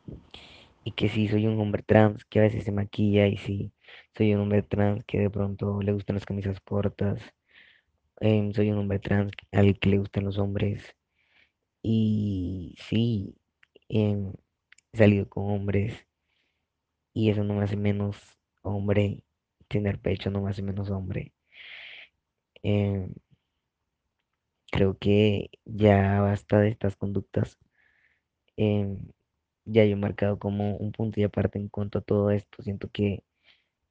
[0.85, 3.73] Y que sí soy un hombre trans que a veces se maquilla y sí
[4.17, 7.21] soy un hombre trans que de pronto le gustan las camisas cortas.
[8.21, 10.95] em, soy un hombre trans al que le gustan los hombres.
[11.83, 13.37] Y sí,
[13.89, 14.33] em,
[14.99, 16.07] salido con hombres
[17.13, 18.17] y eso no me hace menos
[18.63, 19.23] hombre.
[19.69, 21.35] Tener pecho no me hace menos hombre.
[22.63, 23.15] Em,
[24.71, 27.59] creo que ya basta de estas conductas.
[28.57, 28.99] em,
[29.67, 32.63] ya yo he marcado como un punto y aparte en cuanto a todo esto.
[32.63, 33.25] Siento que,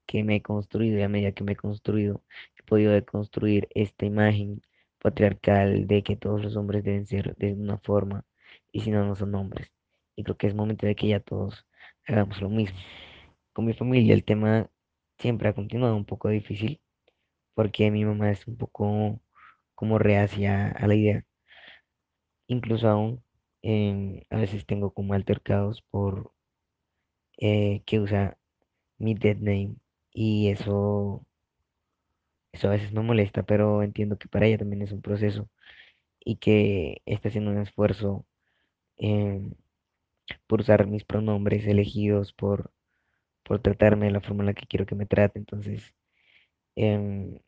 [0.06, 2.24] que me he construido y a medida que me he construido,
[2.58, 4.62] he podido deconstruir esta imagen
[5.00, 8.26] patriarcal de que todos los hombres deben ser de una forma
[8.72, 9.72] y si no, no son hombres.
[10.18, 11.64] Y creo que es momento de que ya todos
[12.04, 12.76] hagamos lo mismo.
[13.52, 14.68] Con mi familia el tema
[15.18, 16.80] siempre ha continuado un poco difícil
[17.54, 19.20] porque mi mamá es un poco
[19.76, 21.24] como reacia a la idea.
[22.48, 23.22] Incluso aún
[23.62, 26.32] em, a veces tengo como altercados por
[27.38, 28.36] eh, que usa
[28.98, 29.76] mi dead name
[30.12, 31.26] y eso,
[32.52, 35.48] eso a veces me molesta, pero entiendo que para ella también es un proceso
[36.20, 38.26] y que está haciendo un esfuerzo
[38.98, 39.52] em,
[40.46, 42.72] por usar mis pronombres elegidos, por,
[43.44, 45.38] por tratarme de la forma en la que quiero que me trate.
[45.38, 45.94] Entonces,
[46.76, 47.38] em,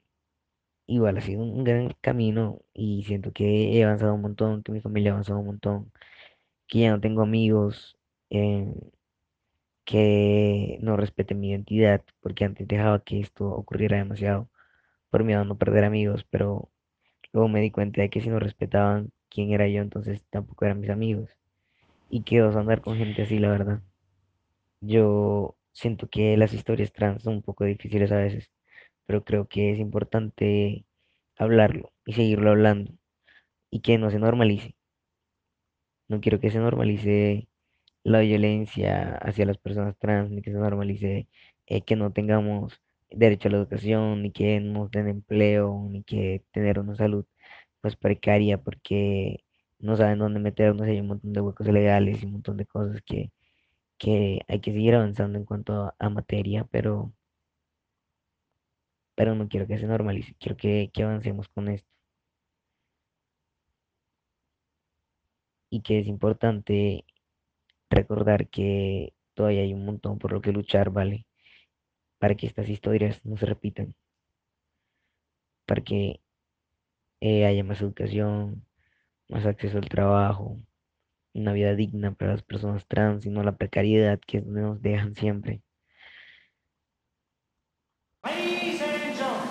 [0.86, 4.80] igual ha sido un gran camino y siento que he avanzado un montón, que mi
[4.80, 5.92] familia ha avanzado un montón,
[6.68, 7.98] que ya no tengo amigos
[8.30, 8.74] em,
[9.84, 14.48] que no respeten mi identidad, porque antes dejaba que esto ocurriera demasiado
[15.10, 16.70] por miedo a no perder amigos, pero
[17.32, 20.80] luego me di cuenta de que si no respetaban quién era yo, entonces tampoco eran
[20.80, 21.30] mis amigos.
[22.10, 23.82] Y qué andar con gente así, la verdad.
[24.80, 28.50] Yo siento que las historias trans son un poco difíciles a veces,
[29.06, 30.84] pero creo que es importante
[31.38, 32.92] hablarlo y seguirlo hablando
[33.70, 34.76] y que no se normalice.
[36.08, 37.48] No quiero que se normalice
[38.04, 41.28] la violencia hacia las personas trans, ni que se normalice
[41.66, 42.80] eh, que no tengamos
[43.10, 47.26] derecho a la educación, ni que no den empleo, ni que tener una salud
[47.80, 49.44] pues precaria porque
[49.80, 53.02] no saben dónde meternos, hay un montón de huecos legales y un montón de cosas
[53.02, 53.32] que,
[53.98, 57.12] que hay que seguir avanzando en cuanto a, materia, pero,
[59.14, 61.88] pero no quiero que se normalice, quiero que, que avancemos con esto.
[65.70, 67.04] Y que es importante
[67.90, 71.26] recordar que todavía hay un montón por lo que luchar, ¿vale?
[72.18, 73.94] Para que estas historias no se repitan,
[75.66, 76.20] para que
[77.20, 78.64] eh, haya más educación,
[79.30, 80.58] más acceso al trabajo,
[81.34, 85.62] una vida digna para las personas trans y no la precariedad que nos dejan siempre.
[88.24, 89.48] Ladies and gentlemen,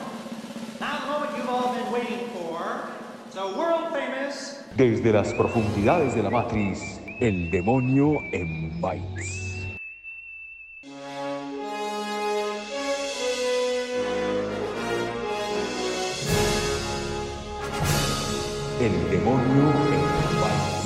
[0.79, 2.59] now the moment you've all been waiting for.
[3.27, 3.89] It's a world
[4.77, 9.48] Desde las profundidades de la matriz, el demonio en bytes.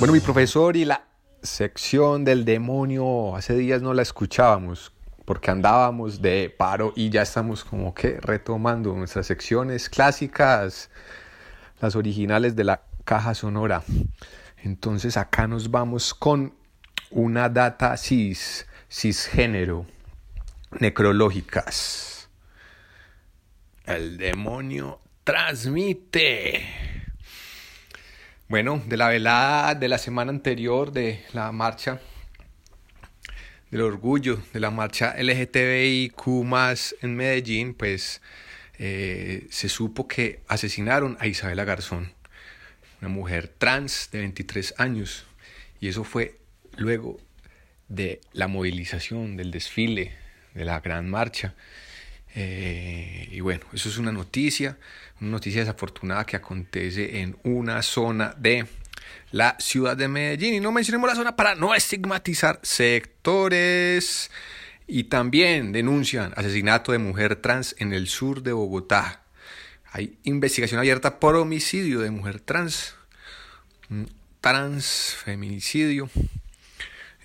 [0.04, 1.06] Bueno, mi profesor y la
[1.42, 4.92] sección del demonio, hace días no la escuchábamos
[5.24, 10.90] porque andábamos de paro y ya estamos como que retomando nuestras secciones clásicas,
[11.80, 13.82] las originales de la caja sonora.
[14.58, 16.54] Entonces acá nos vamos con
[17.10, 19.86] una data cis, cisgénero,
[20.80, 22.28] necrológicas.
[23.86, 27.03] El demonio transmite.
[28.46, 32.02] Bueno, de la velada de la semana anterior de la marcha
[33.70, 36.26] del orgullo, de la marcha LGTBIQ
[37.00, 38.20] en Medellín, pues
[38.78, 42.12] eh, se supo que asesinaron a Isabela Garzón,
[43.00, 45.24] una mujer trans de 23 años,
[45.80, 46.38] y eso fue
[46.76, 47.18] luego
[47.88, 50.12] de la movilización, del desfile,
[50.52, 51.54] de la gran marcha.
[52.34, 54.76] Eh, y bueno, eso es una noticia,
[55.20, 58.66] una noticia desafortunada que acontece en una zona de
[59.30, 60.54] la ciudad de Medellín.
[60.54, 64.30] Y no mencionemos la zona para no estigmatizar sectores.
[64.86, 69.22] Y también denuncian asesinato de mujer trans en el sur de Bogotá.
[69.90, 72.96] Hay investigación abierta por homicidio de mujer trans,
[74.40, 76.10] transfeminicidio.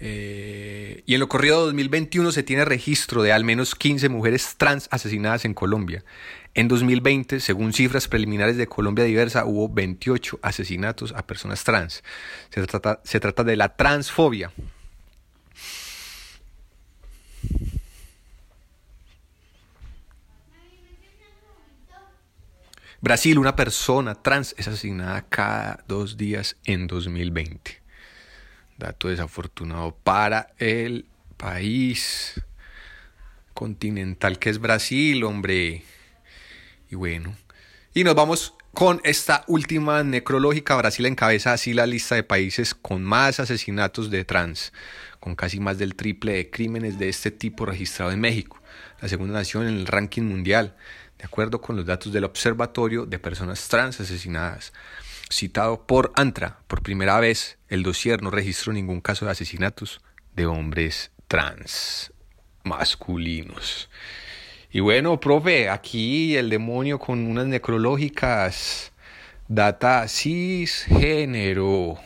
[0.02, 4.56] Eh, y en lo corrido de 2021 se tiene registro de al menos 15 mujeres
[4.58, 6.06] trans asesinadas en Colombia.
[6.54, 12.04] En 2020, según cifras preliminares de Colombia Diversa, hubo 28 asesinatos a personas trans.
[12.50, 14.52] Se trata, se trata de la transfobia.
[23.02, 27.79] Brasil, una persona trans es asesinada cada dos días en 2020.
[28.80, 32.42] Dato desafortunado para el país
[33.54, 35.84] continental que es Brasil, hombre.
[36.90, 37.36] Y bueno,
[37.94, 40.78] y nos vamos con esta última necrológica.
[40.78, 44.72] Brasil encabeza así la lista de países con más asesinatos de trans,
[45.20, 48.62] con casi más del triple de crímenes de este tipo registrado en México,
[49.02, 50.78] la segunda nación en el ranking mundial,
[51.18, 54.72] de acuerdo con los datos del Observatorio de Personas Trans Asesinadas.
[55.32, 60.02] Citado por ANTRA, por primera vez el dossier no registró ningún caso de asesinatos
[60.36, 62.12] de hombres trans
[62.64, 63.90] masculinos.
[64.72, 68.92] Y bueno, profe, aquí el demonio con unas necrológicas
[69.48, 72.00] data cisgénero.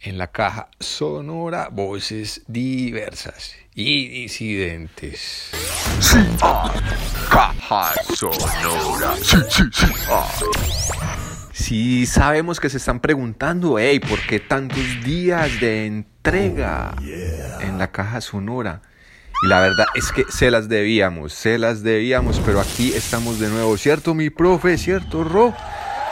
[0.00, 5.50] En la caja sonora, voces diversas y disidentes.
[6.00, 6.72] Sí, ah,
[7.30, 9.14] caja sonora.
[9.16, 9.86] Sí, sí.
[10.08, 11.19] Ah.
[11.60, 16.94] Sí, sabemos que se están preguntando, hey, ¿por qué tantos días de entrega
[17.60, 18.80] en la caja sonora?
[19.42, 23.48] Y la verdad es que se las debíamos, se las debíamos, pero aquí estamos de
[23.50, 24.78] nuevo, ¿cierto, mi profe?
[24.78, 25.54] ¿Cierto, Ro?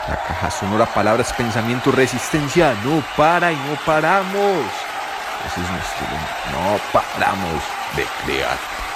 [0.07, 4.65] La caja sonora, palabras, pensamiento, resistencia, no para y no paramos.
[5.47, 6.07] Ese es nuestro,
[6.53, 7.63] no paramos
[7.95, 8.88] de crear.